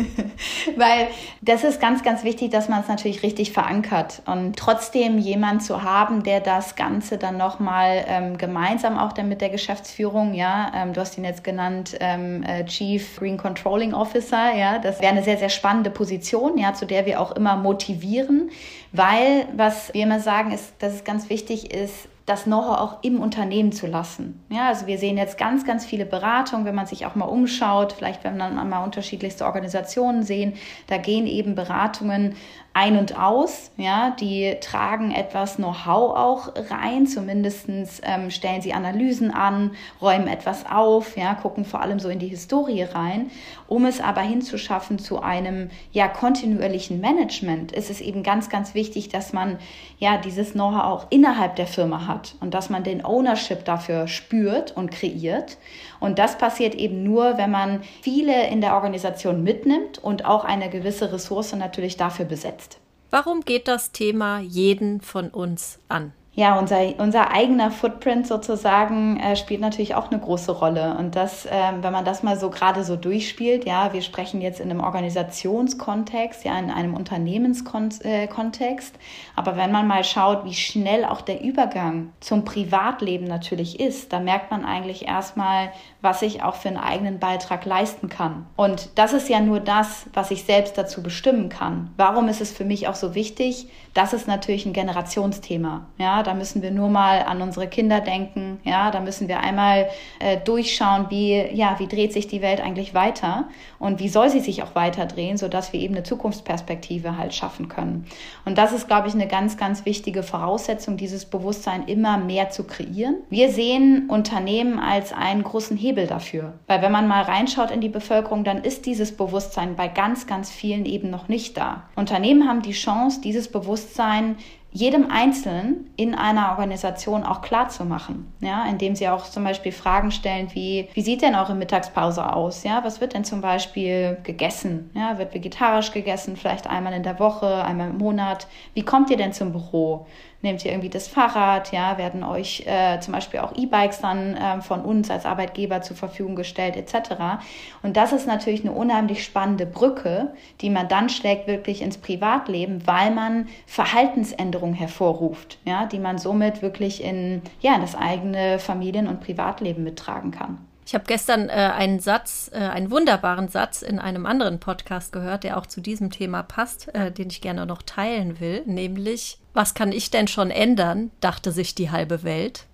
weil 0.76 1.08
das 1.40 1.64
ist 1.64 1.80
ganz, 1.80 2.02
ganz 2.02 2.24
wichtig, 2.24 2.50
dass 2.50 2.68
man 2.68 2.80
es 2.80 2.88
natürlich 2.88 3.22
richtig 3.22 3.52
verankert 3.52 4.20
und 4.26 4.58
trotzdem 4.58 5.16
jemand 5.16 5.62
zu 5.62 5.82
haben, 5.82 6.24
der 6.24 6.40
das 6.40 6.76
Ganze 6.76 7.16
dann 7.16 7.38
nochmal 7.38 8.04
ähm, 8.06 8.36
gemeinsam 8.36 8.98
auch 8.98 9.14
dann 9.14 9.30
mit 9.30 9.40
der 9.40 9.48
Geschäftsführung, 9.48 10.34
ja, 10.34 10.72
ähm, 10.74 10.92
du 10.92 11.00
hast 11.00 11.16
ihn 11.16 11.24
jetzt 11.24 11.42
genannt, 11.42 11.96
ähm, 12.00 12.42
äh, 12.42 12.66
Chief 12.66 13.16
Green 13.16 13.38
Controlling 13.38 13.94
Officer, 13.94 14.54
ja, 14.54 14.78
das 14.78 15.00
wäre 15.00 15.12
eine 15.12 15.22
sehr, 15.22 15.38
sehr 15.38 15.48
spannende 15.48 15.88
Position, 15.88 16.58
ja, 16.58 16.74
zu 16.74 16.84
der 16.84 17.06
wir 17.06 17.18
auch 17.18 17.32
immer 17.32 17.56
motivieren, 17.56 18.50
weil 18.92 19.46
was 19.56 19.94
wir 19.94 20.02
immer 20.02 20.20
sagen 20.20 20.52
ist, 20.52 20.74
dass 20.80 20.92
es 20.92 21.04
ganz 21.04 21.30
wichtig 21.30 21.72
ist, 21.72 22.08
das 22.26 22.44
Know-how 22.44 22.78
auch 22.78 23.02
im 23.02 23.20
Unternehmen 23.20 23.72
zu 23.72 23.86
lassen. 23.86 24.40
Ja, 24.48 24.68
also 24.68 24.86
wir 24.86 24.98
sehen 24.98 25.16
jetzt 25.16 25.38
ganz, 25.38 25.66
ganz 25.66 25.84
viele 25.84 26.06
Beratungen, 26.06 26.64
wenn 26.64 26.74
man 26.74 26.86
sich 26.86 27.04
auch 27.04 27.14
mal 27.14 27.24
umschaut, 27.24 27.92
vielleicht 27.92 28.22
wenn 28.22 28.36
man 28.36 28.68
mal 28.68 28.84
unterschiedlichste 28.84 29.44
Organisationen 29.44 30.22
sehen, 30.22 30.54
da 30.86 30.98
gehen 30.98 31.26
eben 31.26 31.54
Beratungen 31.54 32.36
ein 32.74 32.96
und 32.96 33.18
aus. 33.18 33.70
Ja, 33.76 34.10
die 34.10 34.56
tragen 34.60 35.10
etwas 35.10 35.56
Know-how 35.56 36.16
auch 36.16 36.52
rein. 36.70 37.06
Zumindest 37.06 37.68
ähm, 38.02 38.30
stellen 38.30 38.62
sie 38.62 38.72
Analysen 38.72 39.30
an, 39.30 39.72
räumen 40.00 40.26
etwas 40.26 40.64
auf, 40.70 41.16
ja, 41.16 41.34
gucken 41.34 41.64
vor 41.64 41.82
allem 41.82 41.98
so 41.98 42.08
in 42.08 42.18
die 42.18 42.28
Historie 42.28 42.82
rein. 42.82 43.30
Um 43.66 43.84
es 43.84 44.00
aber 44.00 44.22
hinzuschaffen 44.22 44.98
zu 44.98 45.22
einem 45.22 45.70
ja 45.92 46.08
kontinuierlichen 46.08 47.00
Management, 47.00 47.72
ist 47.72 47.90
es 47.90 48.00
eben 48.00 48.22
ganz, 48.22 48.48
ganz 48.48 48.74
wichtig, 48.74 49.08
dass 49.08 49.32
man 49.32 49.58
ja 49.98 50.16
dieses 50.16 50.52
Know-how 50.52 50.84
auch 50.84 51.06
innerhalb 51.10 51.56
der 51.56 51.66
Firma 51.66 52.06
hat 52.06 52.11
und 52.40 52.54
dass 52.54 52.70
man 52.70 52.84
den 52.84 53.04
Ownership 53.04 53.64
dafür 53.64 54.08
spürt 54.08 54.76
und 54.76 54.90
kreiert. 54.90 55.58
Und 56.00 56.18
das 56.18 56.38
passiert 56.38 56.74
eben 56.74 57.02
nur, 57.02 57.38
wenn 57.38 57.50
man 57.50 57.82
viele 58.02 58.48
in 58.48 58.60
der 58.60 58.74
Organisation 58.74 59.42
mitnimmt 59.42 59.98
und 59.98 60.24
auch 60.24 60.44
eine 60.44 60.70
gewisse 60.70 61.12
Ressource 61.12 61.52
natürlich 61.54 61.96
dafür 61.96 62.24
besetzt. 62.24 62.78
Warum 63.10 63.42
geht 63.42 63.68
das 63.68 63.92
Thema 63.92 64.40
jeden 64.40 65.00
von 65.00 65.28
uns 65.28 65.78
an? 65.88 66.12
Ja, 66.34 66.58
unser, 66.58 66.98
unser 66.98 67.30
eigener 67.30 67.70
Footprint 67.70 68.26
sozusagen 68.26 69.20
äh, 69.20 69.36
spielt 69.36 69.60
natürlich 69.60 69.94
auch 69.94 70.10
eine 70.10 70.18
große 70.18 70.50
Rolle. 70.50 70.96
Und 70.96 71.14
das, 71.14 71.46
ähm, 71.50 71.82
wenn 71.82 71.92
man 71.92 72.06
das 72.06 72.22
mal 72.22 72.38
so 72.38 72.48
gerade 72.48 72.84
so 72.84 72.96
durchspielt, 72.96 73.66
ja, 73.66 73.92
wir 73.92 74.00
sprechen 74.00 74.40
jetzt 74.40 74.58
in 74.58 74.70
einem 74.70 74.80
Organisationskontext, 74.80 76.46
ja, 76.46 76.58
in 76.58 76.70
einem 76.70 76.94
Unternehmenskontext. 76.94 78.94
Aber 79.36 79.58
wenn 79.58 79.72
man 79.72 79.86
mal 79.86 80.04
schaut, 80.04 80.46
wie 80.46 80.54
schnell 80.54 81.04
auch 81.04 81.20
der 81.20 81.42
Übergang 81.42 82.14
zum 82.20 82.46
Privatleben 82.46 83.26
natürlich 83.26 83.78
ist, 83.78 84.14
da 84.14 84.18
merkt 84.18 84.50
man 84.50 84.64
eigentlich 84.64 85.06
erstmal, 85.06 85.70
was 86.00 86.22
ich 86.22 86.42
auch 86.42 86.54
für 86.54 86.68
einen 86.68 86.78
eigenen 86.78 87.18
Beitrag 87.18 87.66
leisten 87.66 88.08
kann. 88.08 88.46
Und 88.56 88.88
das 88.94 89.12
ist 89.12 89.28
ja 89.28 89.40
nur 89.40 89.60
das, 89.60 90.06
was 90.14 90.30
ich 90.30 90.44
selbst 90.44 90.78
dazu 90.78 91.02
bestimmen 91.02 91.50
kann. 91.50 91.90
Warum 91.98 92.28
ist 92.28 92.40
es 92.40 92.52
für 92.52 92.64
mich 92.64 92.88
auch 92.88 92.94
so 92.94 93.14
wichtig? 93.14 93.68
Das 93.94 94.14
ist 94.14 94.26
natürlich 94.26 94.64
ein 94.64 94.72
Generationsthema. 94.72 95.86
Ja, 95.98 96.22
da 96.22 96.32
müssen 96.32 96.62
wir 96.62 96.70
nur 96.70 96.88
mal 96.88 97.22
an 97.22 97.42
unsere 97.42 97.68
Kinder 97.68 98.00
denken. 98.00 98.58
Ja, 98.64 98.90
da 98.90 99.00
müssen 99.00 99.28
wir 99.28 99.40
einmal 99.40 99.88
äh, 100.18 100.38
durchschauen, 100.38 101.06
wie, 101.10 101.36
ja, 101.52 101.78
wie 101.78 101.86
dreht 101.86 102.12
sich 102.12 102.26
die 102.26 102.40
Welt 102.40 102.60
eigentlich 102.60 102.94
weiter 102.94 103.48
und 103.78 104.00
wie 104.00 104.08
soll 104.08 104.30
sie 104.30 104.40
sich 104.40 104.62
auch 104.62 104.74
weiter 104.74 105.04
drehen, 105.04 105.36
sodass 105.36 105.72
wir 105.72 105.80
eben 105.80 105.94
eine 105.94 106.04
Zukunftsperspektive 106.04 107.18
halt 107.18 107.34
schaffen 107.34 107.68
können. 107.68 108.06
Und 108.46 108.56
das 108.56 108.72
ist, 108.72 108.86
glaube 108.86 109.08
ich, 109.08 109.14
eine 109.14 109.28
ganz, 109.28 109.58
ganz 109.58 109.84
wichtige 109.84 110.22
Voraussetzung, 110.22 110.96
dieses 110.96 111.26
Bewusstsein 111.26 111.86
immer 111.86 112.16
mehr 112.16 112.48
zu 112.48 112.64
kreieren. 112.64 113.16
Wir 113.28 113.50
sehen 113.50 114.08
Unternehmen 114.08 114.78
als 114.78 115.12
einen 115.12 115.42
großen 115.42 115.76
Hebel 115.76 116.06
dafür. 116.06 116.54
Weil 116.66 116.80
wenn 116.80 116.92
man 116.92 117.08
mal 117.08 117.22
reinschaut 117.22 117.70
in 117.70 117.82
die 117.82 117.88
Bevölkerung, 117.90 118.44
dann 118.44 118.64
ist 118.64 118.86
dieses 118.86 119.14
Bewusstsein 119.14 119.76
bei 119.76 119.88
ganz, 119.88 120.26
ganz 120.26 120.50
vielen 120.50 120.86
eben 120.86 121.10
noch 121.10 121.28
nicht 121.28 121.56
da. 121.58 121.84
Unternehmen 121.94 122.48
haben 122.48 122.62
die 122.62 122.72
Chance, 122.72 123.20
dieses 123.20 123.48
Bewusstsein 123.82 124.36
jedem 124.74 125.10
Einzelnen 125.10 125.90
in 125.96 126.14
einer 126.14 126.52
Organisation 126.52 127.24
auch 127.24 127.42
klar 127.42 127.68
zu 127.68 127.84
machen, 127.84 128.32
ja, 128.40 128.64
indem 128.64 128.96
sie 128.96 129.06
auch 129.06 129.24
zum 129.24 129.44
Beispiel 129.44 129.70
Fragen 129.70 130.10
stellen 130.10 130.48
wie, 130.54 130.88
wie 130.94 131.02
sieht 131.02 131.20
denn 131.20 131.34
eure 131.34 131.54
Mittagspause 131.54 132.32
aus, 132.32 132.64
ja, 132.64 132.82
was 132.82 133.02
wird 133.02 133.12
denn 133.12 133.24
zum 133.24 133.42
Beispiel 133.42 134.16
gegessen, 134.22 134.90
ja, 134.94 135.18
wird 135.18 135.34
vegetarisch 135.34 135.92
gegessen, 135.92 136.38
vielleicht 136.38 136.68
einmal 136.68 136.94
in 136.94 137.02
der 137.02 137.18
Woche, 137.18 137.62
einmal 137.62 137.90
im 137.90 137.98
Monat, 137.98 138.46
wie 138.72 138.82
kommt 138.82 139.10
ihr 139.10 139.18
denn 139.18 139.34
zum 139.34 139.52
Büro, 139.52 140.06
nehmt 140.42 140.64
ihr 140.64 140.72
irgendwie 140.72 140.90
das 140.90 141.08
Fahrrad, 141.08 141.72
ja, 141.72 141.98
werden 141.98 142.22
euch 142.24 142.64
äh, 142.66 143.00
zum 143.00 143.12
Beispiel 143.12 143.40
auch 143.40 143.56
E-Bikes 143.56 144.00
dann 144.00 144.36
äh, 144.36 144.60
von 144.60 144.82
uns 144.82 145.10
als 145.10 145.24
Arbeitgeber 145.24 145.82
zur 145.82 145.96
Verfügung 145.96 146.36
gestellt, 146.36 146.76
etc. 146.76 147.42
Und 147.82 147.96
das 147.96 148.12
ist 148.12 148.26
natürlich 148.26 148.62
eine 148.62 148.72
unheimlich 148.72 149.24
spannende 149.24 149.66
Brücke, 149.66 150.32
die 150.60 150.70
man 150.70 150.88
dann 150.88 151.08
schlägt 151.08 151.46
wirklich 151.46 151.82
ins 151.82 151.98
Privatleben, 151.98 152.86
weil 152.86 153.10
man 153.12 153.48
Verhaltensänderungen 153.66 154.74
hervorruft, 154.74 155.58
ja, 155.64 155.86
die 155.86 155.98
man 155.98 156.18
somit 156.18 156.62
wirklich 156.62 157.02
in, 157.02 157.42
ja, 157.60 157.74
in 157.74 157.80
das 157.80 157.94
eigene 157.94 158.58
Familien- 158.58 159.08
und 159.08 159.20
Privatleben 159.20 159.84
mittragen 159.84 160.32
kann. 160.32 160.58
Ich 160.92 160.94
habe 160.94 161.06
gestern 161.06 161.48
äh, 161.48 161.52
einen 161.52 162.00
Satz, 162.00 162.50
äh, 162.52 162.58
einen 162.58 162.90
wunderbaren 162.90 163.48
Satz 163.48 163.80
in 163.80 163.98
einem 163.98 164.26
anderen 164.26 164.60
Podcast 164.60 165.10
gehört, 165.10 165.42
der 165.42 165.56
auch 165.56 165.64
zu 165.64 165.80
diesem 165.80 166.10
Thema 166.10 166.42
passt, 166.42 166.94
äh, 166.94 167.10
den 167.10 167.30
ich 167.30 167.40
gerne 167.40 167.64
noch 167.64 167.80
teilen 167.80 168.40
will, 168.40 168.62
nämlich, 168.66 169.38
was 169.54 169.72
kann 169.72 169.90
ich 169.90 170.10
denn 170.10 170.28
schon 170.28 170.50
ändern, 170.50 171.10
dachte 171.20 171.50
sich 171.50 171.74
die 171.74 171.90
halbe 171.90 172.24
Welt. 172.24 172.66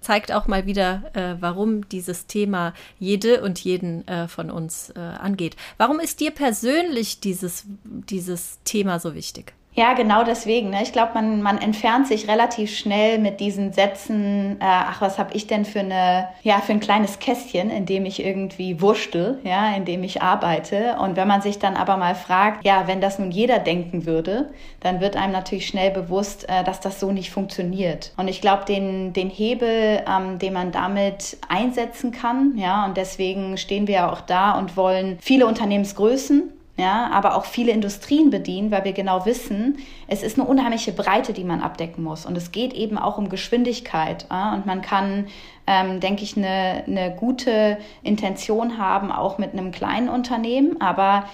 Zeigt 0.00 0.32
auch 0.32 0.48
mal 0.48 0.66
wieder, 0.66 1.04
äh, 1.14 1.36
warum 1.38 1.88
dieses 1.88 2.26
Thema 2.26 2.74
jede 2.98 3.40
und 3.42 3.60
jeden 3.60 4.08
äh, 4.08 4.26
von 4.26 4.50
uns 4.50 4.90
äh, 4.96 4.98
angeht. 4.98 5.54
Warum 5.76 6.00
ist 6.00 6.18
dir 6.18 6.32
persönlich 6.32 7.20
dieses, 7.20 7.62
dieses 7.84 8.58
Thema 8.64 8.98
so 8.98 9.14
wichtig? 9.14 9.54
Ja, 9.74 9.94
genau 9.94 10.22
deswegen. 10.22 10.68
Ne? 10.68 10.82
Ich 10.82 10.92
glaube, 10.92 11.12
man, 11.14 11.40
man 11.40 11.56
entfernt 11.56 12.06
sich 12.06 12.28
relativ 12.28 12.76
schnell 12.76 13.18
mit 13.18 13.40
diesen 13.40 13.72
Sätzen, 13.72 14.58
äh, 14.60 14.64
ach, 14.64 15.00
was 15.00 15.18
habe 15.18 15.34
ich 15.34 15.46
denn 15.46 15.64
für 15.64 15.80
eine, 15.80 16.28
ja, 16.42 16.58
für 16.58 16.72
ein 16.72 16.80
kleines 16.80 17.20
Kästchen, 17.20 17.70
in 17.70 17.86
dem 17.86 18.04
ich 18.04 18.22
irgendwie 18.22 18.82
wurschtel, 18.82 19.38
ja, 19.44 19.74
in 19.74 19.86
dem 19.86 20.04
ich 20.04 20.20
arbeite. 20.20 20.96
Und 21.00 21.16
wenn 21.16 21.26
man 21.26 21.40
sich 21.40 21.58
dann 21.58 21.76
aber 21.76 21.96
mal 21.96 22.14
fragt, 22.14 22.64
ja, 22.66 22.86
wenn 22.86 23.00
das 23.00 23.18
nun 23.18 23.30
jeder 23.30 23.58
denken 23.60 24.04
würde, 24.04 24.50
dann 24.80 25.00
wird 25.00 25.16
einem 25.16 25.32
natürlich 25.32 25.66
schnell 25.66 25.90
bewusst, 25.90 26.46
äh, 26.50 26.64
dass 26.64 26.80
das 26.80 27.00
so 27.00 27.10
nicht 27.10 27.30
funktioniert. 27.30 28.12
Und 28.18 28.28
ich 28.28 28.42
glaube, 28.42 28.66
den, 28.66 29.14
den 29.14 29.30
Hebel, 29.30 30.02
ähm, 30.06 30.38
den 30.38 30.52
man 30.52 30.72
damit 30.72 31.38
einsetzen 31.48 32.12
kann, 32.12 32.58
ja, 32.58 32.84
und 32.84 32.98
deswegen 32.98 33.56
stehen 33.56 33.86
wir 33.86 33.94
ja 33.94 34.12
auch 34.12 34.20
da 34.20 34.58
und 34.58 34.76
wollen 34.76 35.16
viele 35.22 35.46
Unternehmensgrößen 35.46 36.52
ja, 36.82 37.08
aber 37.12 37.36
auch 37.36 37.44
viele 37.44 37.70
Industrien 37.70 38.30
bedienen, 38.30 38.72
weil 38.72 38.82
wir 38.82 38.92
genau 38.92 39.24
wissen, 39.24 39.78
es 40.08 40.24
ist 40.24 40.36
eine 40.36 40.48
unheimliche 40.48 40.90
Breite, 40.90 41.32
die 41.32 41.44
man 41.44 41.62
abdecken 41.62 42.02
muss. 42.02 42.26
Und 42.26 42.36
es 42.36 42.50
geht 42.50 42.74
eben 42.74 42.98
auch 42.98 43.18
um 43.18 43.28
Geschwindigkeit. 43.28 44.26
Ja? 44.30 44.52
Und 44.52 44.66
man 44.66 44.82
kann, 44.82 45.28
ähm, 45.68 46.00
denke 46.00 46.24
ich, 46.24 46.36
eine, 46.36 46.82
eine 46.88 47.14
gute 47.14 47.78
Intention 48.02 48.78
haben, 48.78 49.12
auch 49.12 49.38
mit 49.38 49.52
einem 49.52 49.70
kleinen 49.70 50.08
Unternehmen, 50.08 50.80
aber 50.80 51.26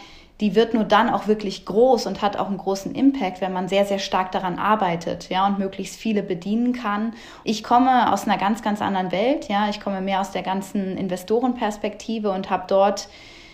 die 0.43 0.55
wird 0.55 0.75
nur 0.75 0.85
dann 0.85 1.09
auch 1.09 1.27
wirklich 1.27 1.65
groß 1.65 2.07
und 2.07 2.21
hat 2.21 2.37
auch 2.37 2.49
einen 2.49 2.59
großen 2.59 2.95
Impact, 2.95 3.41
wenn 3.41 3.55
man 3.55 3.69
sehr, 3.69 3.87
sehr 3.87 3.99
stark 3.99 4.31
daran 4.31 4.59
arbeitet, 4.59 5.31
ja, 5.31 5.47
und 5.47 5.59
möglichst 5.59 5.97
viele 5.97 6.23
bedienen 6.23 6.75
kann. 6.75 7.15
Ich 7.43 7.65
komme 7.65 8.13
aus 8.13 8.29
einer 8.29 8.37
ganz, 8.37 8.63
ganz 8.63 8.83
anderen 8.83 9.11
Welt, 9.13 9.49
ja, 9.49 9.71
ich 9.71 9.81
komme 9.81 10.03
mehr 10.03 10.21
aus 10.21 10.31
der 10.31 10.43
ganzen 10.43 10.99
Investorenperspektive 10.99 12.31
und 12.31 12.51
habe 12.51 12.65
dort 12.69 13.09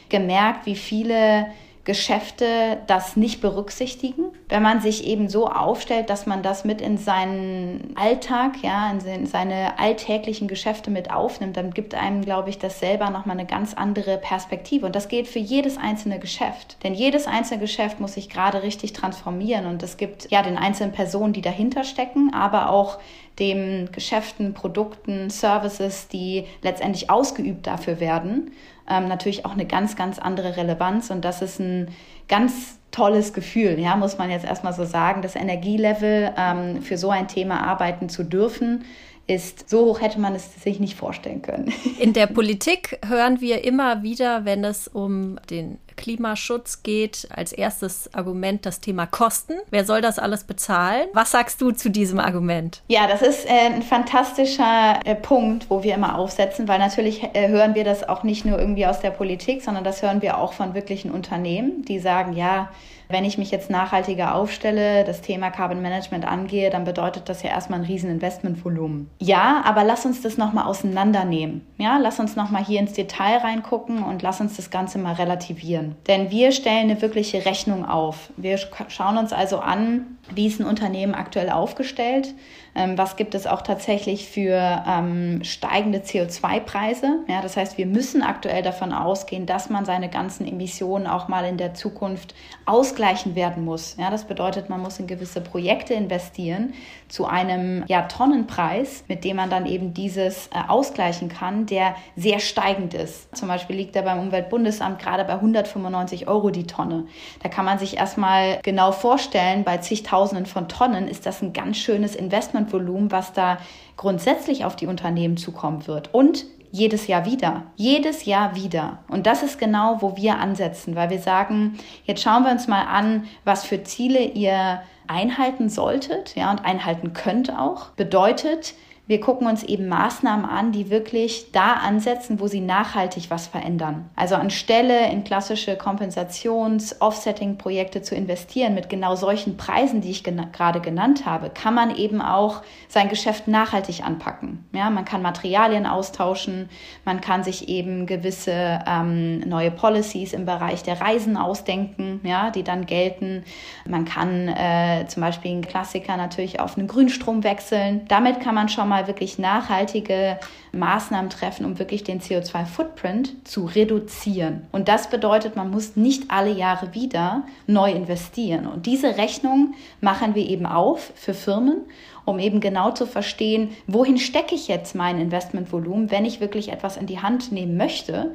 gemerkt, 0.09 0.67
wie 0.67 0.77
viele 0.77 1.47
Geschäfte 1.85 2.79
das 2.87 3.15
nicht 3.15 3.43
berücksichtigen. 3.43 4.25
Wenn 4.49 4.63
man 4.63 4.81
sich 4.81 5.07
eben 5.07 5.29
so 5.29 5.49
aufstellt, 5.49 6.09
dass 6.09 6.25
man 6.25 6.43
das 6.43 6.65
mit 6.65 6.81
in 6.81 6.97
seinen 6.97 7.95
Alltag, 7.95 8.63
ja, 8.63 8.91
in 8.91 9.27
seine 9.27 9.79
alltäglichen 9.79 10.49
Geschäfte 10.49 10.91
mit 10.91 11.11
aufnimmt, 11.11 11.59
dann 11.59 11.73
gibt 11.73 11.95
einem, 11.95 12.23
glaube 12.23 12.49
ich, 12.49 12.59
das 12.59 12.81
selber 12.81 13.11
nochmal 13.11 13.37
eine 13.37 13.47
ganz 13.47 13.75
andere 13.75 14.17
Perspektive. 14.17 14.87
Und 14.87 14.97
das 14.97 15.09
gilt 15.09 15.29
für 15.29 15.39
jedes 15.39 15.77
einzelne 15.77 16.19
Geschäft. 16.19 16.79
Denn 16.85 16.95
jedes 16.95 17.27
einzelne 17.27 17.61
Geschäft 17.61 18.01
muss 18.01 18.15
sich 18.15 18.31
gerade 18.31 18.63
richtig 18.63 18.95
transformieren. 18.95 19.67
Und 19.67 19.83
es 19.83 19.99
gibt 19.99 20.31
ja 20.31 20.43
den 20.43 20.57
einzelnen 20.57 20.93
Personen, 20.93 21.35
die 21.35 21.43
dahinter 21.43 21.85
stecken, 21.85 22.33
aber 22.33 22.71
auch 22.71 22.99
den 23.39 23.91
Geschäften, 23.93 24.55
Produkten, 24.55 25.29
Services, 25.29 26.09
die 26.09 26.45
letztendlich 26.63 27.11
ausgeübt 27.11 27.67
dafür 27.67 28.01
werden 28.01 28.53
ähm, 28.89 29.09
natürlich 29.09 29.45
auch 29.45 29.53
eine 29.53 29.67
ganz, 29.67 29.97
ganz 29.97 30.19
andere 30.19 30.57
Relevanz. 30.57 31.11
Und 31.11 31.25
das 31.25 31.43
ist 31.43 31.59
ein 31.61 31.89
ganz 32.29 32.79
tolles 32.91 33.33
Gefühl, 33.33 33.79
ja, 33.79 33.97
muss 33.97 34.19
man 34.19 34.31
jetzt 34.31 34.45
erstmal 34.45 34.73
so 34.73 34.85
sagen. 34.85 35.23
Das 35.23 35.35
Energielevel 35.35 36.33
ähm, 36.37 36.83
für 36.83 36.97
so 36.97 37.11
ein 37.11 37.29
Thema 37.29 37.67
arbeiten 37.67 38.09
zu 38.09 38.23
dürfen, 38.23 38.85
ist 39.27 39.71
so 39.71 39.87
hoch, 39.87 40.01
hätte 40.01 40.21
man 40.21 40.35
es 40.35 40.63
sich 40.63 40.81
nicht 40.81 40.97
vorstellen 40.97 41.43
können. 41.43 41.73
In 41.99 42.13
der 42.13 42.27
Politik 42.27 42.99
hören 43.07 43.41
wir 43.41 43.65
immer 43.65 44.03
wieder, 44.03 44.45
wenn 44.45 44.65
es 44.65 44.87
um 44.87 45.39
den 45.51 45.79
Klimaschutz 45.97 46.83
geht, 46.83 47.29
als 47.31 47.53
erstes 47.53 48.13
Argument 48.15 48.67
das 48.67 48.81
Thema 48.81 49.07
Kosten. 49.07 49.55
Wer 49.71 49.85
soll 49.85 50.01
das 50.01 50.19
alles 50.19 50.45
bezahlen? 50.45 51.09
Was 51.13 51.31
sagst 51.31 51.61
du 51.61 51.73
zu 51.73 51.91
diesem 51.91 52.19
Argument? 52.19 52.83
Ja, 52.89 53.07
das 53.07 53.23
ist 53.23 53.47
äh, 53.47 53.67
ein 53.67 53.83
fantastischer 53.83 55.01
äh, 55.05 55.15
Punkt, 55.15 55.71
wo 55.71 55.83
wir 55.83 55.95
immer 55.95 56.19
aufsetzen, 56.19 56.69
weil 56.69 56.79
natürlich 56.79 57.23
äh, 57.35 57.49
hören 57.49 57.75
wir 57.75 57.85
das 57.85 58.09
auch 58.09 58.23
nicht 58.23 58.45
nur 58.45 58.59
irgendwie 58.59 58.87
aus 58.87 59.01
der 59.01 59.11
Politik, 59.11 59.63
sondern 59.63 59.85
das 59.85 60.03
hören 60.03 60.23
wir 60.23 60.39
auch 60.39 60.53
von 60.53 60.75
wirklichen 60.75 61.11
Unternehmen, 61.11 61.85
die 61.85 61.99
sagen, 61.99 62.35
ja, 62.35 62.71
wenn 63.09 63.25
ich 63.25 63.39
mich 63.39 63.51
jetzt 63.51 63.71
nachhaltiger 63.71 64.35
aufstelle, 64.35 65.05
das 65.05 65.21
Thema 65.21 65.51
Carbon 65.51 65.83
Management 65.83 66.27
angehe, 66.27 66.71
dann 66.71 66.85
bedeutet 66.85 67.29
das 67.29 67.43
ja 67.43 67.51
erstmal 67.51 67.81
ein 67.81 67.87
riesen 67.87 68.11
Investmentvolumen. 68.11 69.11
Ja, 69.21 69.63
aber 69.65 69.85
lass 69.85 70.07
uns 70.07 70.23
das 70.23 70.39
nochmal 70.39 70.67
auseinandernehmen. 70.67 71.63
Ja, 71.79 71.99
lass 71.99 72.21
uns 72.21 72.37
nochmal 72.37 72.65
hier 72.65 72.81
ins 72.81 72.93
Detail 72.93 73.39
reingucken 73.39 74.03
und 74.03 74.23
lass 74.23 74.41
uns 74.41 74.57
das 74.57 74.71
Ganze 74.71 74.99
mal 74.99 75.15
relativieren. 75.15 75.97
Denn 76.07 76.31
wir 76.31 76.53
stellen 76.53 76.91
eine 76.91 77.03
wirkliche 77.03 77.45
Rechnung 77.45 77.85
auf. 77.85 78.31
Wir 78.37 78.59
schauen 78.89 79.19
uns 79.19 79.33
also 79.33 79.59
an, 79.59 80.19
wie 80.35 80.47
ist 80.47 80.61
ein 80.61 80.67
Unternehmen 80.67 81.15
aktuell 81.15 81.51
aufgestellt? 81.51 82.35
Ähm, 82.75 82.99
was 82.99 83.17
gibt 83.17 83.35
es 83.35 83.47
auch 83.47 83.63
tatsächlich 83.63 84.29
für 84.29 84.83
ähm, 84.87 85.45
steigende 85.45 85.99
CO2-Preise? 85.99 87.21
Ja, 87.29 87.41
das 87.41 87.57
heißt, 87.57 87.79
wir 87.79 87.87
müssen 87.87 88.23
aktuell 88.23 88.63
davon 88.63 88.93
ausgehen, 88.93 89.47
dass 89.47 89.71
man 89.71 89.85
seine 89.85 90.09
ganzen 90.09 90.47
Emissionen 90.47 91.07
auch 91.07 91.29
mal 91.29 91.45
in 91.45 91.57
der 91.57 91.75
Zukunft 91.75 92.35
ausgleichen 92.67 93.35
werden 93.35 93.65
muss. 93.65 93.97
Ja, 93.99 94.11
das 94.11 94.25
bedeutet, 94.25 94.71
man 94.71 94.81
muss 94.81 94.99
in 94.99 95.07
gewisse 95.07 95.41
Projekte 95.41 95.95
investieren 95.95 96.75
zu 97.09 97.27
einem 97.27 97.85
ja, 97.87 98.03
Tonnenpreis, 98.03 99.05
mit 99.09 99.25
dem 99.25 99.37
man 99.37 99.51
dann 99.51 99.67
eben 99.67 99.95
dieses 99.95 100.49
äh, 100.49 100.59
ausgleichen 100.67 101.29
kann, 101.29 101.67
der 101.67 101.95
sehr 102.17 102.41
steigend 102.41 102.95
ist. 102.95 103.37
Zum 103.37 103.49
Beispiel 103.49 103.77
liegt 103.77 103.95
er 103.95 104.03
beim 104.03 104.19
Umweltbundesamt 104.19 104.99
gerade 104.99 105.25
bei 105.25 105.35
195 105.35 106.27
Euro 106.27 106.51
die 106.51 106.67
Tonne. 106.67 107.07
Da 107.43 107.49
kann 107.49 107.65
man 107.65 107.79
sich 107.79 107.99
erstmal 107.99 108.59
genau 108.63 108.91
vorstellen, 108.91 109.63
bei 109.65 109.79
zigtausenden 109.79 110.47
von 110.47 110.69
Tonnen 110.69 111.07
ist 111.07 111.27
das 111.27 111.43
ein 111.43 111.53
ganz 111.53 111.77
schönes 111.77 112.17
Investmentvolumen, 112.65 113.11
was 113.11 113.33
da 113.33 113.59
grundsätzlich 113.97 114.65
auf 114.65 114.77
die 114.77 114.87
Unternehmen 114.87 115.37
zukommen 115.37 115.87
wird. 115.87 116.13
Und 116.13 116.47
jedes 116.71 117.07
Jahr 117.07 117.25
wieder. 117.25 117.63
Jedes 117.77 118.25
Jahr 118.25 118.57
wieder. 118.57 118.99
Und 119.09 119.27
das 119.27 119.45
ist 119.45 119.61
genau, 119.61 119.99
wo 120.01 120.17
wir 120.17 120.39
ansetzen, 120.39 120.97
weil 120.97 121.09
wir 121.11 121.21
sagen, 121.21 121.79
jetzt 122.05 122.23
schauen 122.23 122.43
wir 122.43 122.51
uns 122.51 122.67
mal 122.67 122.83
an, 122.83 123.25
was 123.45 123.65
für 123.65 123.85
Ziele 123.85 124.25
ihr 124.25 124.83
einhalten 125.07 125.69
solltet, 125.69 126.35
ja, 126.35 126.51
und 126.51 126.65
einhalten 126.65 127.13
könnt 127.13 127.57
auch. 127.57 127.91
Bedeutet, 127.91 128.75
wir 129.07 129.21
gucken 129.21 129.47
uns 129.47 129.63
eben 129.63 129.87
Maßnahmen 129.87 130.47
an, 130.47 130.73
die 130.73 130.89
wirklich 130.89 131.53
da 131.53 131.75
ansetzen, 131.75 132.41
wo 132.41 132.47
sie 132.47 132.61
nachhaltig 132.61 133.27
was 133.29 133.47
verändern. 133.47 134.09
Also 134.17 134.35
anstelle 134.35 135.11
in 135.11 135.25
klassische 135.25 135.77
Kompensations-, 135.77 137.01
Offsetting-Projekte 137.01 138.01
zu 138.01 138.15
investieren 138.15 138.75
mit 138.75 138.89
genau 138.89 139.15
solchen 139.15 139.59
Preisen, 139.59 140.01
die 140.01 140.11
ich 140.11 140.25
gena 140.25 140.45
gerade 140.53 140.81
genannt 140.81 141.27
habe, 141.27 141.51
kann 141.51 141.75
man 141.75 141.95
eben 141.95 142.23
auch 142.23 142.63
sein 142.89 143.11
Geschäft 143.11 143.47
nachhaltig 143.47 144.03
anpacken. 144.03 144.65
Ja, 144.73 144.89
man 144.89 145.05
kann 145.05 145.21
Materialien 145.21 145.85
austauschen, 145.85 146.71
man 147.05 147.21
kann 147.21 147.45
sich 147.45 147.69
eben 147.69 148.07
gewisse 148.07 148.81
ähm, 148.87 149.41
neue 149.41 149.71
Policies 149.71 150.33
im 150.33 150.47
Bereich 150.47 150.83
der 150.83 151.03
Reisen 151.03 151.37
ausdenken, 151.37 152.21
ja, 152.23 152.51
die 152.51 152.63
dann 152.63 152.87
gelten. 152.87 153.45
Man 153.87 154.07
kann 154.07 154.49
äh, 154.49 155.07
zum 155.09 155.21
Beispiel 155.21 155.51
einen 155.51 155.63
Klassiker 155.63 156.17
natürlich 156.17 156.59
auf 156.61 156.79
einen 156.79 156.89
Grünstrom 156.89 157.45
wechseln. 157.45 158.07
Damit 158.09 158.41
kann 158.41 158.55
man 158.55 158.71
schon 158.71 158.89
mal 158.89 158.94
mal 158.95 159.07
wirklich 159.09 159.39
nachhaltige 159.39 160.39
Maßnahmen 160.73 161.31
treffen, 161.31 161.67
um 161.67 161.79
wirklich 161.79 162.05
den 162.05 162.21
CO2-Footprint 162.21 163.47
zu 163.47 163.65
reduzieren. 163.65 164.67
Und 164.71 164.89
das 164.89 165.11
bedeutet, 165.11 165.57
man 165.57 165.71
muss 165.71 165.97
nicht 165.97 166.31
alle 166.31 166.53
Jahre 166.53 166.95
wieder 166.95 167.43
neu 167.67 167.91
investieren. 167.91 168.67
Und 168.67 168.87
diese 168.87 169.17
Rechnung 169.17 169.75
machen 170.01 170.37
wir 170.37 170.49
eben 170.49 170.67
auf 170.67 171.13
für 171.17 171.35
Firmen 171.35 171.83
um 172.27 172.39
eben 172.39 172.61
genau 172.61 172.91
zu 172.91 173.07
verstehen, 173.07 173.77
wohin 173.87 174.17
stecke 174.17 174.55
ich 174.55 174.67
jetzt 174.67 174.95
mein 174.95 175.21
Investmentvolumen, 175.21 176.11
wenn 176.11 176.25
ich 176.25 176.41
wirklich 176.41 176.73
etwas 176.73 176.97
in 176.97 177.07
die 177.07 177.21
Hand 177.21 177.53
nehmen 177.53 177.77
möchte. 177.77 178.35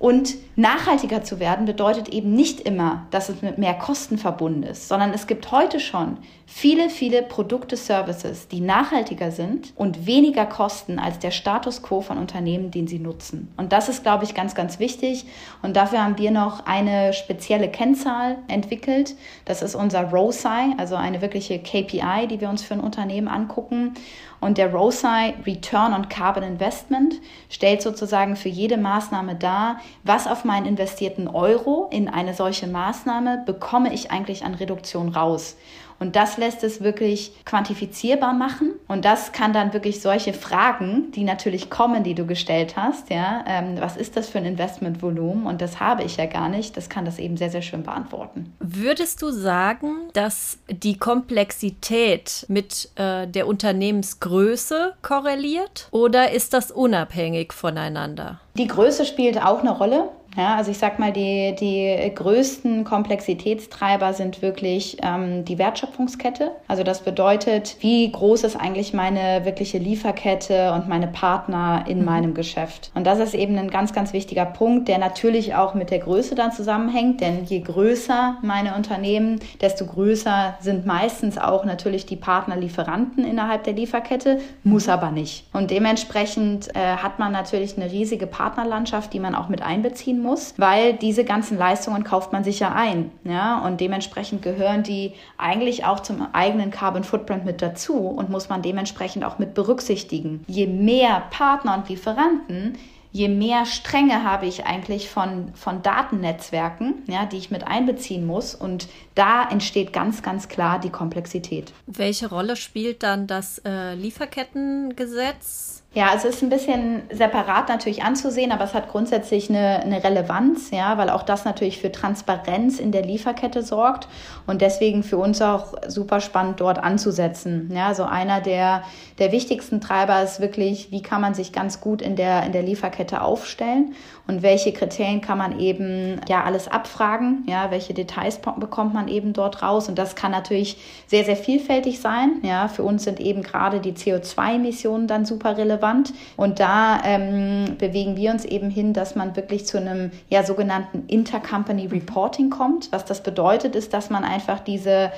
Und 0.00 0.36
nachhaltiger 0.56 1.22
zu 1.22 1.40
werden 1.40 1.66
bedeutet 1.66 2.08
eben 2.08 2.32
nicht 2.32 2.60
immer, 2.60 3.06
dass 3.10 3.28
es 3.28 3.42
mit 3.42 3.58
mehr 3.58 3.74
Kosten 3.74 4.16
verbunden 4.16 4.62
ist, 4.62 4.88
sondern 4.88 5.12
es 5.12 5.26
gibt 5.26 5.52
heute 5.52 5.78
schon 5.78 6.16
viele, 6.46 6.88
viele 6.88 7.22
Produkte, 7.22 7.76
Services, 7.76 8.48
die 8.48 8.60
nachhaltiger 8.62 9.30
sind 9.30 9.74
und 9.76 10.06
weniger 10.06 10.46
kosten 10.46 10.98
als 10.98 11.18
der 11.18 11.30
Status 11.30 11.82
quo 11.82 12.00
von 12.00 12.16
Unternehmen, 12.16 12.70
den 12.70 12.88
sie 12.88 12.98
nutzen. 12.98 13.52
Und 13.58 13.72
das 13.72 13.90
ist, 13.90 14.02
glaube 14.02 14.24
ich, 14.24 14.34
ganz, 14.34 14.54
ganz 14.54 14.78
wichtig. 14.78 15.26
Und 15.60 15.76
dafür 15.76 16.02
haben 16.02 16.16
wir 16.16 16.30
noch 16.30 16.64
eine 16.64 17.12
spezielle 17.12 17.68
Kennzahl 17.68 18.38
entwickelt. 18.48 19.14
Das 19.44 19.60
ist 19.60 19.74
unser 19.74 20.10
ROSI, 20.10 20.76
also 20.78 20.96
eine 20.96 21.20
wirkliche 21.20 21.58
KPI, 21.58 22.26
die 22.26 22.40
wir 22.40 22.48
uns 22.48 22.62
für 22.62 22.72
ein 22.72 22.80
Unternehmen 22.80 23.28
angucken. 23.28 23.92
Und 24.40 24.56
der 24.56 24.72
ROSI, 24.72 25.34
Return 25.46 25.92
on 25.92 26.08
Carbon 26.08 26.42
Investment, 26.42 27.16
stellt 27.50 27.82
sozusagen 27.82 28.36
für 28.36 28.48
jede 28.48 28.78
Maßnahme 28.78 29.34
dar, 29.34 29.80
was 30.02 30.26
auf 30.26 30.44
meinen 30.44 30.66
investierten 30.66 31.28
Euro 31.28 31.88
in 31.90 32.08
eine 32.08 32.34
solche 32.34 32.66
Maßnahme 32.66 33.42
bekomme 33.44 33.92
ich 33.92 34.10
eigentlich 34.10 34.44
an 34.44 34.54
Reduktion 34.54 35.10
raus. 35.10 35.56
Und 36.00 36.16
das 36.16 36.38
lässt 36.38 36.64
es 36.64 36.80
wirklich 36.82 37.32
quantifizierbar 37.44 38.32
machen. 38.32 38.72
Und 38.88 39.04
das 39.04 39.32
kann 39.32 39.52
dann 39.52 39.72
wirklich 39.74 40.00
solche 40.00 40.32
Fragen, 40.32 41.12
die 41.12 41.24
natürlich 41.24 41.70
kommen, 41.70 42.02
die 42.02 42.14
du 42.14 42.26
gestellt 42.26 42.74
hast, 42.76 43.10
ja, 43.10 43.44
ähm, 43.46 43.76
was 43.78 43.96
ist 43.96 44.16
das 44.16 44.28
für 44.28 44.38
ein 44.38 44.46
Investmentvolumen? 44.46 45.46
Und 45.46 45.60
das 45.60 45.78
habe 45.78 46.02
ich 46.02 46.16
ja 46.16 46.26
gar 46.26 46.48
nicht. 46.48 46.76
Das 46.76 46.88
kann 46.88 47.04
das 47.04 47.18
eben 47.18 47.36
sehr, 47.36 47.50
sehr 47.50 47.62
schön 47.62 47.82
beantworten. 47.82 48.52
Würdest 48.58 49.20
du 49.20 49.30
sagen, 49.30 50.08
dass 50.14 50.58
die 50.68 50.96
Komplexität 50.96 52.46
mit 52.48 52.90
äh, 52.96 53.26
der 53.26 53.46
Unternehmensgröße 53.46 54.94
korreliert? 55.02 55.88
Oder 55.90 56.30
ist 56.32 56.54
das 56.54 56.70
unabhängig 56.70 57.52
voneinander? 57.52 58.40
Die 58.56 58.66
Größe 58.66 59.04
spielt 59.04 59.42
auch 59.42 59.60
eine 59.60 59.70
Rolle. 59.70 60.08
Ja, 60.36 60.56
also 60.56 60.70
ich 60.70 60.78
sag 60.78 60.98
mal, 60.98 61.12
die, 61.12 61.54
die 61.58 62.12
größten 62.14 62.84
Komplexitätstreiber 62.84 64.12
sind 64.12 64.42
wirklich 64.42 64.98
ähm, 65.02 65.44
die 65.44 65.58
Wertschöpfungskette. 65.58 66.52
Also 66.68 66.84
das 66.84 67.00
bedeutet, 67.00 67.76
wie 67.80 68.10
groß 68.10 68.44
ist 68.44 68.56
eigentlich 68.56 68.92
meine 68.92 69.44
wirkliche 69.44 69.78
Lieferkette 69.78 70.72
und 70.72 70.88
meine 70.88 71.08
Partner 71.08 71.84
in 71.88 72.00
mhm. 72.00 72.04
meinem 72.04 72.34
Geschäft. 72.34 72.92
Und 72.94 73.06
das 73.06 73.18
ist 73.18 73.34
eben 73.34 73.58
ein 73.58 73.70
ganz, 73.70 73.92
ganz 73.92 74.12
wichtiger 74.12 74.44
Punkt, 74.44 74.88
der 74.88 74.98
natürlich 74.98 75.54
auch 75.56 75.74
mit 75.74 75.90
der 75.90 75.98
Größe 75.98 76.34
dann 76.36 76.52
zusammenhängt. 76.52 77.20
Denn 77.20 77.44
je 77.44 77.60
größer 77.60 78.38
meine 78.42 78.76
Unternehmen, 78.76 79.40
desto 79.60 79.84
größer 79.84 80.54
sind 80.60 80.86
meistens 80.86 81.38
auch 81.38 81.64
natürlich 81.64 82.06
die 82.06 82.16
Partnerlieferanten 82.16 83.24
innerhalb 83.24 83.64
der 83.64 83.72
Lieferkette, 83.72 84.40
muss 84.62 84.88
aber 84.88 85.10
nicht. 85.10 85.46
Und 85.52 85.70
dementsprechend 85.70 86.74
äh, 86.76 86.96
hat 86.96 87.18
man 87.18 87.32
natürlich 87.32 87.76
eine 87.76 87.90
riesige 87.90 88.26
Partnerlandschaft, 88.26 89.12
die 89.12 89.20
man 89.20 89.34
auch 89.34 89.48
mit 89.48 89.62
einbeziehen 89.62 90.19
muss, 90.22 90.54
weil 90.56 90.94
diese 90.94 91.24
ganzen 91.24 91.58
Leistungen 91.58 92.04
kauft 92.04 92.32
man 92.32 92.44
sich 92.44 92.60
ja 92.60 92.72
ein. 92.72 93.10
Ja? 93.24 93.64
Und 93.64 93.80
dementsprechend 93.80 94.42
gehören 94.42 94.82
die 94.82 95.14
eigentlich 95.38 95.84
auch 95.84 96.00
zum 96.00 96.26
eigenen 96.32 96.70
Carbon 96.70 97.04
Footprint 97.04 97.44
mit 97.44 97.62
dazu 97.62 97.96
und 97.96 98.30
muss 98.30 98.48
man 98.48 98.62
dementsprechend 98.62 99.24
auch 99.24 99.38
mit 99.38 99.54
berücksichtigen. 99.54 100.44
Je 100.46 100.66
mehr 100.66 101.24
Partner 101.30 101.76
und 101.76 101.88
Lieferanten, 101.88 102.76
je 103.12 103.28
mehr 103.28 103.66
Stränge 103.66 104.24
habe 104.24 104.46
ich 104.46 104.64
eigentlich 104.66 105.08
von, 105.08 105.52
von 105.54 105.82
Datennetzwerken, 105.82 107.02
ja, 107.06 107.26
die 107.26 107.36
ich 107.36 107.50
mit 107.50 107.66
einbeziehen 107.66 108.26
muss. 108.26 108.54
Und 108.54 108.88
da 109.14 109.48
entsteht 109.48 109.92
ganz, 109.92 110.22
ganz 110.22 110.48
klar 110.48 110.78
die 110.78 110.90
Komplexität. 110.90 111.72
Welche 111.86 112.28
Rolle 112.28 112.56
spielt 112.56 113.02
dann 113.02 113.26
das 113.26 113.60
äh, 113.64 113.94
Lieferkettengesetz? 113.94 115.69
Ja, 115.92 116.12
es 116.14 116.24
ist 116.24 116.40
ein 116.40 116.50
bisschen 116.50 117.02
separat 117.10 117.68
natürlich 117.68 118.04
anzusehen, 118.04 118.52
aber 118.52 118.62
es 118.62 118.74
hat 118.74 118.88
grundsätzlich 118.88 119.50
eine, 119.50 119.80
eine 119.80 120.04
Relevanz, 120.04 120.70
ja, 120.70 120.96
weil 120.98 121.10
auch 121.10 121.24
das 121.24 121.44
natürlich 121.44 121.80
für 121.80 121.90
Transparenz 121.90 122.78
in 122.78 122.92
der 122.92 123.02
Lieferkette 123.02 123.64
sorgt 123.64 124.06
und 124.46 124.62
deswegen 124.62 125.02
für 125.02 125.18
uns 125.18 125.42
auch 125.42 125.74
super 125.88 126.20
spannend 126.20 126.60
dort 126.60 126.78
anzusetzen. 126.78 127.72
Ja, 127.74 127.92
so 127.94 128.04
einer 128.04 128.40
der, 128.40 128.84
der 129.18 129.32
wichtigsten 129.32 129.80
Treiber 129.80 130.22
ist 130.22 130.38
wirklich, 130.38 130.92
wie 130.92 131.02
kann 131.02 131.20
man 131.20 131.34
sich 131.34 131.52
ganz 131.52 131.80
gut 131.80 132.02
in 132.02 132.14
der, 132.14 132.44
in 132.44 132.52
der 132.52 132.62
Lieferkette 132.62 133.20
aufstellen 133.22 133.96
und 134.28 134.42
welche 134.42 134.72
Kriterien 134.72 135.20
kann 135.20 135.38
man 135.38 135.58
eben 135.58 136.20
ja 136.28 136.44
alles 136.44 136.68
abfragen, 136.68 137.42
ja, 137.48 137.72
welche 137.72 137.94
Details 137.94 138.38
bekommt 138.38 138.94
man 138.94 139.08
eben 139.08 139.32
dort 139.32 139.60
raus 139.60 139.88
und 139.88 139.98
das 139.98 140.14
kann 140.14 140.30
natürlich 140.30 140.76
sehr, 141.08 141.24
sehr 141.24 141.36
vielfältig 141.36 141.98
sein. 141.98 142.34
Ja, 142.44 142.68
für 142.68 142.84
uns 142.84 143.02
sind 143.02 143.18
eben 143.18 143.42
gerade 143.42 143.80
die 143.80 143.94
CO2-Emissionen 143.94 145.08
dann 145.08 145.24
super 145.24 145.56
relevant 145.56 145.79
relevant. 145.80 146.12
Und 146.36 146.60
da 146.60 147.00
ähm, 147.04 147.76
bewegen 147.78 148.16
wir 148.16 148.30
uns 148.30 148.44
eben 148.44 148.70
hin, 148.70 148.92
dass 148.92 149.16
man 149.16 149.36
wirklich 149.36 149.66
zu 149.66 149.78
einem 149.78 150.10
ja, 150.28 150.42
sogenannten 150.42 151.04
Intercompany 151.06 151.86
Reporting 151.86 152.50
kommt. 152.50 152.92
Was 152.92 153.04
das 153.04 153.22
bedeutet, 153.22 153.74
ist, 153.74 153.92
dass 153.92 154.10
man 154.10 154.24
einfach 154.24 154.60
diese 154.60 155.10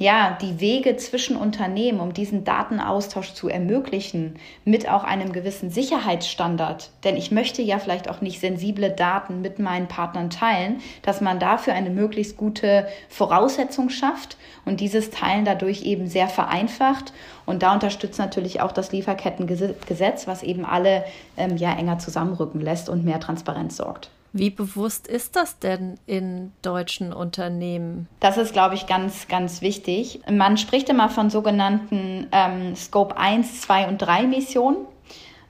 ja, 0.00 0.38
die 0.40 0.60
Wege 0.60 0.96
zwischen 0.96 1.36
Unternehmen, 1.36 2.00
um 2.00 2.14
diesen 2.14 2.42
Datenaustausch 2.42 3.34
zu 3.34 3.50
ermöglichen, 3.50 4.36
mit 4.64 4.88
auch 4.88 5.04
einem 5.04 5.30
gewissen 5.30 5.68
Sicherheitsstandard. 5.68 6.88
Denn 7.04 7.18
ich 7.18 7.30
möchte 7.30 7.60
ja 7.60 7.78
vielleicht 7.78 8.08
auch 8.08 8.22
nicht 8.22 8.40
sensible 8.40 8.88
Daten 8.90 9.42
mit 9.42 9.58
meinen 9.58 9.88
Partnern 9.88 10.30
teilen, 10.30 10.80
dass 11.02 11.20
man 11.20 11.38
dafür 11.38 11.74
eine 11.74 11.90
möglichst 11.90 12.38
gute 12.38 12.88
Voraussetzung 13.10 13.90
schafft 13.90 14.38
und 14.64 14.80
dieses 14.80 15.10
Teilen 15.10 15.44
dadurch 15.44 15.82
eben 15.82 16.06
sehr 16.06 16.28
vereinfacht. 16.28 17.12
Und 17.44 17.62
da 17.62 17.74
unterstützt 17.74 18.18
natürlich 18.18 18.62
auch 18.62 18.72
das 18.72 18.92
Lieferkettengesetz, 18.92 20.26
was 20.26 20.42
eben 20.42 20.64
alle 20.64 21.04
ähm, 21.36 21.58
ja 21.58 21.74
enger 21.74 21.98
zusammenrücken 21.98 22.62
lässt 22.62 22.88
und 22.88 23.04
mehr 23.04 23.20
Transparenz 23.20 23.76
sorgt. 23.76 24.10
Wie 24.32 24.50
bewusst 24.50 25.08
ist 25.08 25.34
das 25.34 25.58
denn 25.58 25.98
in 26.06 26.52
deutschen 26.62 27.12
Unternehmen? 27.12 28.08
Das 28.20 28.36
ist, 28.36 28.52
glaube 28.52 28.76
ich, 28.76 28.86
ganz, 28.86 29.26
ganz 29.26 29.60
wichtig. 29.60 30.20
Man 30.30 30.56
spricht 30.56 30.88
immer 30.88 31.08
von 31.08 31.30
sogenannten 31.30 32.28
ähm, 32.30 32.76
Scope 32.76 33.16
1, 33.16 33.62
2 33.62 33.88
und 33.88 33.98
3 33.98 34.28
Missionen. 34.28 34.86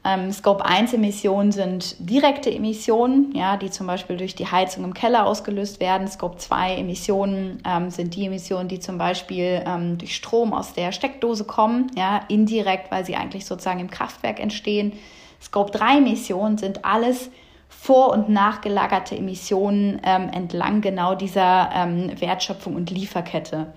Ähm, 0.02 0.32
Scope 0.32 0.64
1 0.64 0.94
Emissionen 0.94 1.52
sind 1.52 1.96
direkte 1.98 2.50
Emissionen, 2.50 3.34
ja, 3.34 3.58
die 3.58 3.70
zum 3.70 3.86
Beispiel 3.86 4.16
durch 4.16 4.34
die 4.34 4.46
Heizung 4.46 4.84
im 4.84 4.94
Keller 4.94 5.26
ausgelöst 5.26 5.78
werden. 5.78 6.08
Scope 6.08 6.38
2 6.38 6.76
Emissionen 6.76 7.62
ähm, 7.66 7.90
sind 7.90 8.16
die 8.16 8.24
Emissionen, 8.24 8.68
die 8.68 8.80
zum 8.80 8.96
Beispiel 8.96 9.62
ähm, 9.66 9.98
durch 9.98 10.16
Strom 10.16 10.54
aus 10.54 10.72
der 10.72 10.92
Steckdose 10.92 11.44
kommen, 11.44 11.90
ja, 11.96 12.22
indirekt, 12.28 12.90
weil 12.90 13.04
sie 13.04 13.14
eigentlich 13.14 13.44
sozusagen 13.44 13.80
im 13.80 13.90
Kraftwerk 13.90 14.40
entstehen. 14.40 14.94
Scope 15.42 15.70
3 15.70 15.98
Emissionen 15.98 16.56
sind 16.56 16.82
alles 16.86 17.30
vor- 17.70 18.10
und 18.10 18.28
nachgelagerte 18.28 19.16
Emissionen 19.16 20.00
ähm, 20.04 20.28
entlang 20.28 20.82
genau 20.82 21.14
dieser 21.14 21.70
ähm, 21.74 22.20
Wertschöpfung 22.20 22.74
und 22.74 22.90
Lieferkette. 22.90 23.72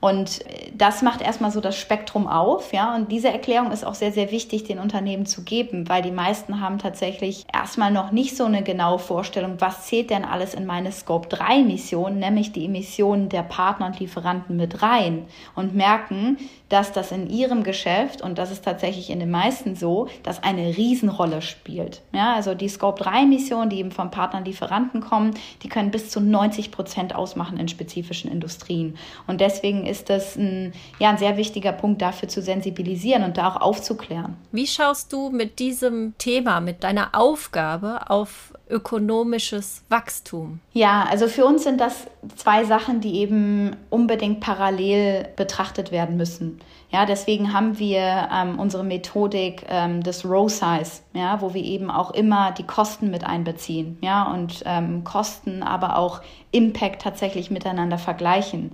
Und 0.00 0.44
das 0.74 1.02
macht 1.02 1.20
erstmal 1.20 1.50
so 1.50 1.60
das 1.60 1.76
Spektrum 1.76 2.28
auf, 2.28 2.72
ja. 2.72 2.94
Und 2.94 3.10
diese 3.10 3.28
Erklärung 3.28 3.72
ist 3.72 3.84
auch 3.84 3.94
sehr, 3.94 4.12
sehr 4.12 4.30
wichtig, 4.30 4.62
den 4.62 4.78
Unternehmen 4.78 5.26
zu 5.26 5.42
geben, 5.42 5.88
weil 5.88 6.02
die 6.02 6.12
meisten 6.12 6.60
haben 6.60 6.78
tatsächlich 6.78 7.46
erstmal 7.52 7.90
noch 7.90 8.12
nicht 8.12 8.36
so 8.36 8.44
eine 8.44 8.62
genaue 8.62 9.00
Vorstellung, 9.00 9.56
was 9.58 9.86
zählt 9.86 10.10
denn 10.10 10.24
alles 10.24 10.54
in 10.54 10.66
meine 10.66 10.92
Scope 10.92 11.28
3 11.28 11.60
Emissionen, 11.60 12.20
nämlich 12.20 12.52
die 12.52 12.66
Emissionen 12.66 13.28
der 13.28 13.42
Partner 13.42 13.86
und 13.86 13.98
Lieferanten 13.98 14.56
mit 14.56 14.82
rein 14.82 15.24
und 15.56 15.74
merken, 15.74 16.38
dass 16.68 16.92
das 16.92 17.10
in 17.10 17.28
ihrem 17.28 17.64
Geschäft, 17.64 18.22
und 18.22 18.38
das 18.38 18.52
ist 18.52 18.64
tatsächlich 18.64 19.10
in 19.10 19.20
den 19.20 19.30
meisten 19.30 19.74
so, 19.74 20.06
dass 20.22 20.42
eine 20.42 20.76
Riesenrolle 20.76 21.42
spielt. 21.42 22.02
Ja, 22.12 22.34
also 22.34 22.54
die 22.54 22.68
Scope 22.68 23.02
3 23.02 23.22
Emissionen, 23.22 23.70
die 23.70 23.78
eben 23.78 23.90
von 23.90 24.10
Partnern 24.10 24.42
und 24.42 24.46
Lieferanten 24.46 25.00
kommen, 25.00 25.32
die 25.62 25.68
können 25.68 25.90
bis 25.90 26.10
zu 26.10 26.20
90 26.20 26.70
Prozent 26.70 27.14
ausmachen 27.14 27.58
in 27.58 27.68
spezifischen 27.68 28.30
Industrien. 28.30 28.96
Und 29.26 29.40
deswegen 29.40 29.87
ist 29.88 30.10
das 30.10 30.36
ein, 30.36 30.72
ja, 30.98 31.10
ein 31.10 31.18
sehr 31.18 31.36
wichtiger 31.36 31.72
Punkt 31.72 32.02
dafür 32.02 32.28
zu 32.28 32.42
sensibilisieren 32.42 33.24
und 33.24 33.36
da 33.36 33.48
auch 33.48 33.60
aufzuklären. 33.60 34.36
Wie 34.52 34.66
schaust 34.66 35.12
du 35.12 35.30
mit 35.30 35.58
diesem 35.58 36.14
Thema, 36.18 36.60
mit 36.60 36.84
deiner 36.84 37.10
Aufgabe 37.12 38.10
auf 38.10 38.52
ökonomisches 38.68 39.84
Wachstum? 39.88 40.60
Ja, 40.72 41.06
also 41.10 41.28
für 41.28 41.44
uns 41.44 41.64
sind 41.64 41.80
das 41.80 42.06
zwei 42.36 42.64
Sachen, 42.64 43.00
die 43.00 43.16
eben 43.16 43.76
unbedingt 43.90 44.40
parallel 44.40 45.28
betrachtet 45.36 45.90
werden 45.90 46.16
müssen. 46.16 46.60
Ja, 46.90 47.04
deswegen 47.04 47.52
haben 47.52 47.78
wir 47.78 48.28
ähm, 48.32 48.58
unsere 48.58 48.82
Methodik 48.82 49.66
ähm, 49.68 50.02
des 50.02 50.24
Row 50.24 50.50
Size, 50.50 51.02
ja, 51.12 51.40
wo 51.42 51.52
wir 51.52 51.62
eben 51.62 51.90
auch 51.90 52.12
immer 52.12 52.52
die 52.52 52.62
Kosten 52.62 53.10
mit 53.10 53.24
einbeziehen, 53.24 53.98
ja, 54.00 54.22
und 54.32 54.62
ähm, 54.64 55.04
Kosten, 55.04 55.62
aber 55.62 55.98
auch 55.98 56.22
Impact 56.50 57.02
tatsächlich 57.02 57.50
miteinander 57.50 57.98
vergleichen, 57.98 58.72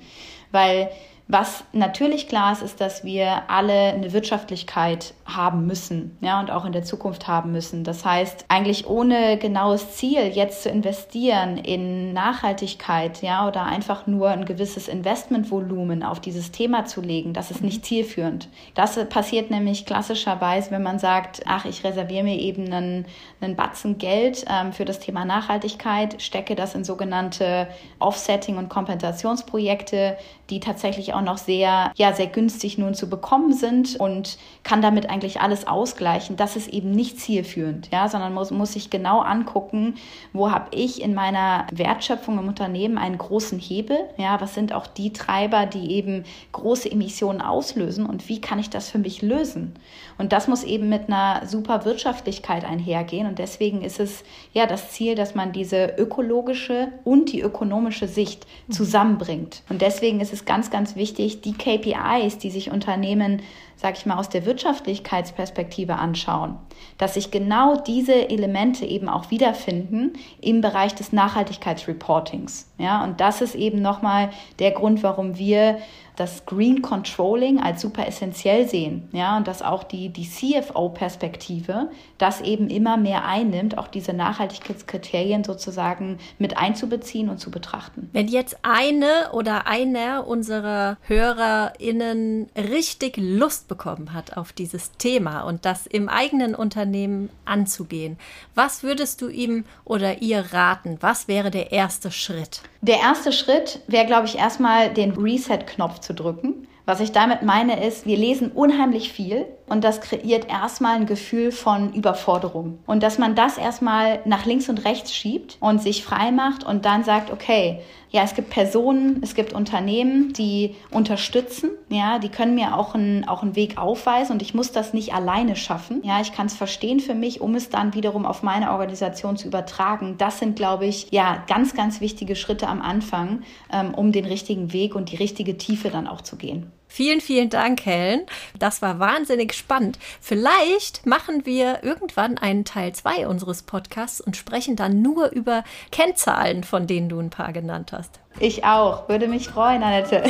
weil 0.55 0.91
was 1.27 1.65
natürlich 1.73 2.29
klar 2.29 2.53
ist, 2.53 2.61
ist, 2.61 2.83
dass 2.83 3.03
wir 3.03 3.49
alle 3.49 3.95
eine 3.95 4.13
Wirtschaftlichkeit 4.13 5.15
haben 5.25 5.67
müssen, 5.67 6.19
ja, 6.21 6.39
und 6.39 6.51
auch 6.51 6.67
in 6.67 6.73
der 6.73 6.85
Zukunft 6.85 7.27
haben 7.27 7.51
müssen. 7.51 7.83
Das 7.83 8.05
heißt, 8.05 8.45
eigentlich 8.49 8.87
ohne 8.87 9.39
genaues 9.39 9.93
Ziel 9.93 10.29
jetzt 10.29 10.63
zu 10.63 10.69
investieren 10.69 11.57
in 11.57 12.13
Nachhaltigkeit, 12.13 13.23
ja, 13.23 13.49
oder 13.49 13.63
einfach 13.63 14.07
nur 14.07 14.29
ein 14.29 14.45
gewisses 14.45 14.87
Investmentvolumen 14.87 16.03
auf 16.03 16.21
dieses 16.21 16.51
Thema 16.51 16.85
zu 16.85 17.01
legen, 17.01 17.33
das 17.33 17.51
ist 17.51 17.63
nicht 17.63 17.87
zielführend. 17.87 18.49
Das 18.75 19.03
passiert 19.09 19.51
nämlich 19.51 19.87
klassischerweise, 19.87 20.73
wenn 20.73 20.83
man 20.83 20.99
sagt, 20.99 21.41
ach, 21.47 21.65
ich 21.65 21.85
reserviere 21.85 22.25
mir 22.25 22.39
eben 22.39 22.71
einen, 22.71 23.07
einen 23.41 23.57
Batzen 23.57 23.97
Geld 23.97 24.45
ähm, 24.51 24.75
für 24.75 24.85
das 24.85 25.01
Thema 25.01 25.25
Nachhaltigkeit, 25.25 26.21
stecke 26.21 26.55
das 26.55 26.75
in 26.75 26.85
sogenannte 26.85 27.67
Offsetting- 27.99 28.59
und 28.59 28.69
Kompensationsprojekte, 28.69 30.19
die 30.51 30.61
tatsächlich 30.61 31.14
auch 31.15 31.23
noch 31.23 31.39
sehr, 31.39 31.93
ja, 31.95 32.13
sehr 32.13 32.27
günstig 32.27 32.79
nun 32.79 32.95
zu 32.95 33.09
bekommen 33.09 33.53
sind 33.53 33.97
und 33.97 34.39
kann 34.63 34.83
damit 34.83 35.09
eigentlich 35.09 35.41
alles 35.41 35.67
ausgleichen. 35.67 36.37
Das 36.37 36.57
ist 36.57 36.69
eben 36.69 36.91
nicht 36.91 37.19
zielführend, 37.21 37.91
ja, 37.93 38.09
sondern 38.09 38.35
muss, 38.35 38.51
muss 38.51 38.73
sich 38.73 38.91
genau 38.91 39.21
angucken, 39.21 39.95
wo 40.33 40.51
habe 40.51 40.69
ich 40.73 41.03
in 41.03 41.15
meiner 41.15 41.67
Wertschöpfung 41.73 42.39
im 42.39 42.49
Unternehmen 42.49 42.99
einen 42.99 43.19
großen 43.19 43.59
Hebel, 43.59 43.99
ja, 44.17 44.41
was 44.41 44.55
sind 44.55 44.73
auch 44.73 44.87
die 44.87 45.13
Treiber, 45.13 45.67
die 45.67 45.93
eben 45.93 46.25
große 46.53 46.91
Emissionen 46.91 47.41
auslösen 47.41 48.07
und 48.07 48.29
wie 48.29 48.41
kann 48.41 48.59
ich 48.59 48.71
das 48.71 48.91
für 48.91 48.99
mich 48.99 49.23
lösen? 49.23 49.75
Und 50.19 50.33
das 50.33 50.49
muss 50.49 50.65
eben 50.65 50.89
mit 50.89 51.09
einer 51.09 51.47
super 51.47 51.85
Wirtschaftlichkeit 51.85 52.65
einhergehen 52.65 53.27
und 53.27 53.39
deswegen 53.39 53.83
ist 53.83 54.01
es 54.01 54.25
ja 54.53 54.67
das 54.67 54.91
Ziel, 54.91 55.15
dass 55.15 55.35
man 55.35 55.53
diese 55.53 55.95
ökologische 55.99 56.89
und 57.05 57.33
die 57.33 57.41
ökonomische 57.41 58.09
Sicht 58.09 58.47
zusammenbringt. 58.71 59.63
Und 59.69 59.83
deswegen 59.83 60.21
ist 60.21 60.33
es 60.33 60.45
ganz, 60.45 60.71
ganz 60.71 60.97
wichtig, 60.97 61.04
die 61.13 61.53
KPIs, 61.53 62.39
die 62.39 62.51
sich 62.51 62.71
Unternehmen, 62.71 63.43
sag 63.77 63.99
ich 63.99 64.07
mal, 64.07 64.17
aus 64.17 64.31
der 64.31 64.47
Wirtschaftlichkeitsperspektive 64.47 65.97
anschauen, 65.97 66.57
dass 66.97 67.15
sich 67.15 67.31
genau 67.31 67.77
diese 67.77 68.31
Elemente 68.31 68.87
eben 68.87 69.11
auch 69.11 69.31
wiederfinden 69.31 70.15
im 70.41 70.63
Bereich 70.63 70.95
des 70.95 71.13
Nachhaltigkeitsreportings. 71.13 72.73
Ja, 72.79 73.05
und 73.05 73.21
das 73.21 73.43
ist 73.43 73.55
eben 73.55 73.83
nochmal 73.83 74.31
der 74.59 74.71
Grund, 74.71 75.03
warum 75.03 75.37
wir 75.37 75.79
das 76.17 76.47
Green 76.47 76.81
Controlling 76.81 77.61
als 77.61 77.83
super 77.83 78.07
essentiell 78.07 78.69
sehen, 78.69 79.09
ja, 79.13 79.37
und 79.37 79.49
dass 79.49 79.63
auch 79.63 79.83
die, 79.83 80.11
die 80.11 80.29
CFO-Perspektive 80.29 81.91
das 82.19 82.41
eben 82.41 82.69
immer 82.69 82.97
mehr 82.97 83.25
einnimmt, 83.25 83.77
auch 83.79 83.89
diese 83.89 84.13
Nachhaltigkeitskriterien 84.13 85.43
sozusagen 85.43 86.19
mit 86.39 86.57
einzubeziehen 86.57 87.29
und 87.29 87.39
zu 87.39 87.51
betrachten. 87.51 88.09
Wenn 88.13 88.29
jetzt 88.29 88.59
eine 88.63 89.33
oder 89.33 89.67
einer 89.67 90.27
unserer 90.27 90.99
HörerInnen 91.03 92.49
richtig 92.57 93.17
Lust 93.17 93.67
bekommen 93.67 94.13
hat 94.13 94.37
auf 94.37 94.53
dieses 94.53 94.93
Thema 94.93 95.43
und 95.43 95.65
das 95.65 95.87
im 95.87 96.09
eigenen 96.09 96.55
Unternehmen 96.55 97.29
anzugehen, 97.45 98.19
was 98.55 98.85
würdest 98.85 99.21
du 99.21 99.29
ihm 99.29 99.65
oder 99.85 100.23
ihr 100.23 100.53
raten? 100.53 100.99
Was 101.01 101.27
wäre 101.27 101.51
der 101.51 101.73
erste 101.73 102.13
Schritt? 102.13 102.63
Der 102.83 102.99
erste 102.99 103.33
Schritt 103.33 103.81
wäre, 103.87 104.07
glaube 104.07 104.27
ich, 104.27 104.39
erstmal 104.39 104.93
den 104.93 105.13
Reset-Knopf 105.13 106.04
zu 106.05 106.15
drücken. 106.15 106.69
Was 106.87 107.01
ich 107.01 107.13
damit 107.13 107.43
meine 107.43 107.85
ist, 107.85 108.07
wir 108.07 108.17
lesen 108.17 108.53
unheimlich 108.53 109.11
viel 109.13 109.47
und 109.67 109.83
das 109.83 110.01
kreiert 110.01 110.49
erstmal 110.49 110.97
ein 110.97 111.07
Gefühl 111.07 111.51
von 111.51 111.93
Überforderung. 111.93 112.79
Und 112.87 113.03
dass 113.03 113.19
man 113.19 113.35
das 113.35 113.57
erstmal 113.57 114.21
nach 114.25 114.45
links 114.45 114.69
und 114.69 114.85
rechts 114.85 115.15
schiebt 115.15 115.57
und 115.61 115.83
sich 115.83 116.05
frei 116.05 116.33
macht 116.33 116.65
und 116.65 116.85
dann 116.85 117.05
sagt, 117.05 117.31
okay, 117.31 117.81
ja, 118.11 118.23
es 118.23 118.35
gibt 118.35 118.51
Personen, 118.51 119.21
es 119.25 119.35
gibt 119.35 119.53
Unternehmen, 119.55 120.33
die 120.35 120.77
unterstützen, 120.93 121.71
ja, 121.89 122.21
die 122.21 122.29
können 122.29 122.55
mir 122.55 122.77
auch 122.77 122.95
einen, 122.95 123.27
auch 123.27 123.43
einen 123.43 123.57
Weg 123.57 123.77
aufweisen 123.77 124.35
und 124.35 124.43
ich 124.43 124.55
muss 124.55 124.71
das 124.71 124.95
nicht 124.95 125.13
alleine 125.13 125.57
schaffen. 125.57 126.01
Ja, 126.05 126.21
ich 126.21 126.33
kann 126.33 126.47
es 126.47 126.55
verstehen 126.55 127.01
für 127.01 127.15
mich, 127.15 127.41
um 127.41 127.57
es 127.57 127.71
dann 127.71 127.95
wiederum 127.95 128.25
auf 128.25 128.45
meine 128.45 128.71
Organisation 128.71 129.37
zu 129.37 129.49
übertragen. 129.49 130.15
Das 130.17 130.39
sind, 130.39 130.55
glaube 130.55 130.87
ich, 130.87 131.09
ja, 131.11 131.43
ganz, 131.49 131.75
ganz 131.75 132.01
wichtige 132.01 132.37
Schritte 132.37 132.69
am 132.69 132.83
Anfang, 132.83 133.43
ähm, 133.73 133.95
um 133.95 134.13
den 134.13 134.27
richtigen 134.27 134.73
Weg 134.73 134.95
und 134.95 135.11
die 135.11 135.17
richtige 135.17 135.59
Tiefe 135.59 135.91
dann 135.91 136.07
auch 136.07 136.21
zu 136.21 136.37
gehen. 136.37 136.71
Vielen, 136.95 137.21
vielen 137.21 137.51
Dank, 137.51 137.85
Helen. 137.85 138.21
Das 138.57 138.81
war 138.81 139.01
wahnsinnig 139.01 139.53
spannend. 139.53 139.99
Vielleicht 140.21 141.07
machen 141.07 141.45
wir 141.45 141.83
irgendwann 141.83 142.39
einen 142.39 142.65
Teil 142.65 142.93
2 142.93 143.27
unseres 143.27 143.65
Podcasts 143.65 144.21
und 144.21 144.37
sprechen 144.37 144.77
dann 144.77 145.03
nur 145.03 145.33
über 145.33 145.65
Kennzahlen, 145.91 146.63
von 146.63 146.87
denen 146.87 147.09
du 147.09 147.19
ein 147.19 147.31
paar 147.31 147.53
genannt 147.53 147.91
hast. 147.91 148.21
Ich 148.39 148.65
auch. 148.65 149.09
Würde 149.09 149.27
mich 149.27 149.49
freuen, 149.49 149.83
Annette. 149.83 150.23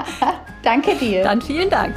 Danke 0.62 0.94
dir. 0.94 1.24
Dann 1.24 1.42
vielen 1.42 1.70
Dank. 1.70 1.96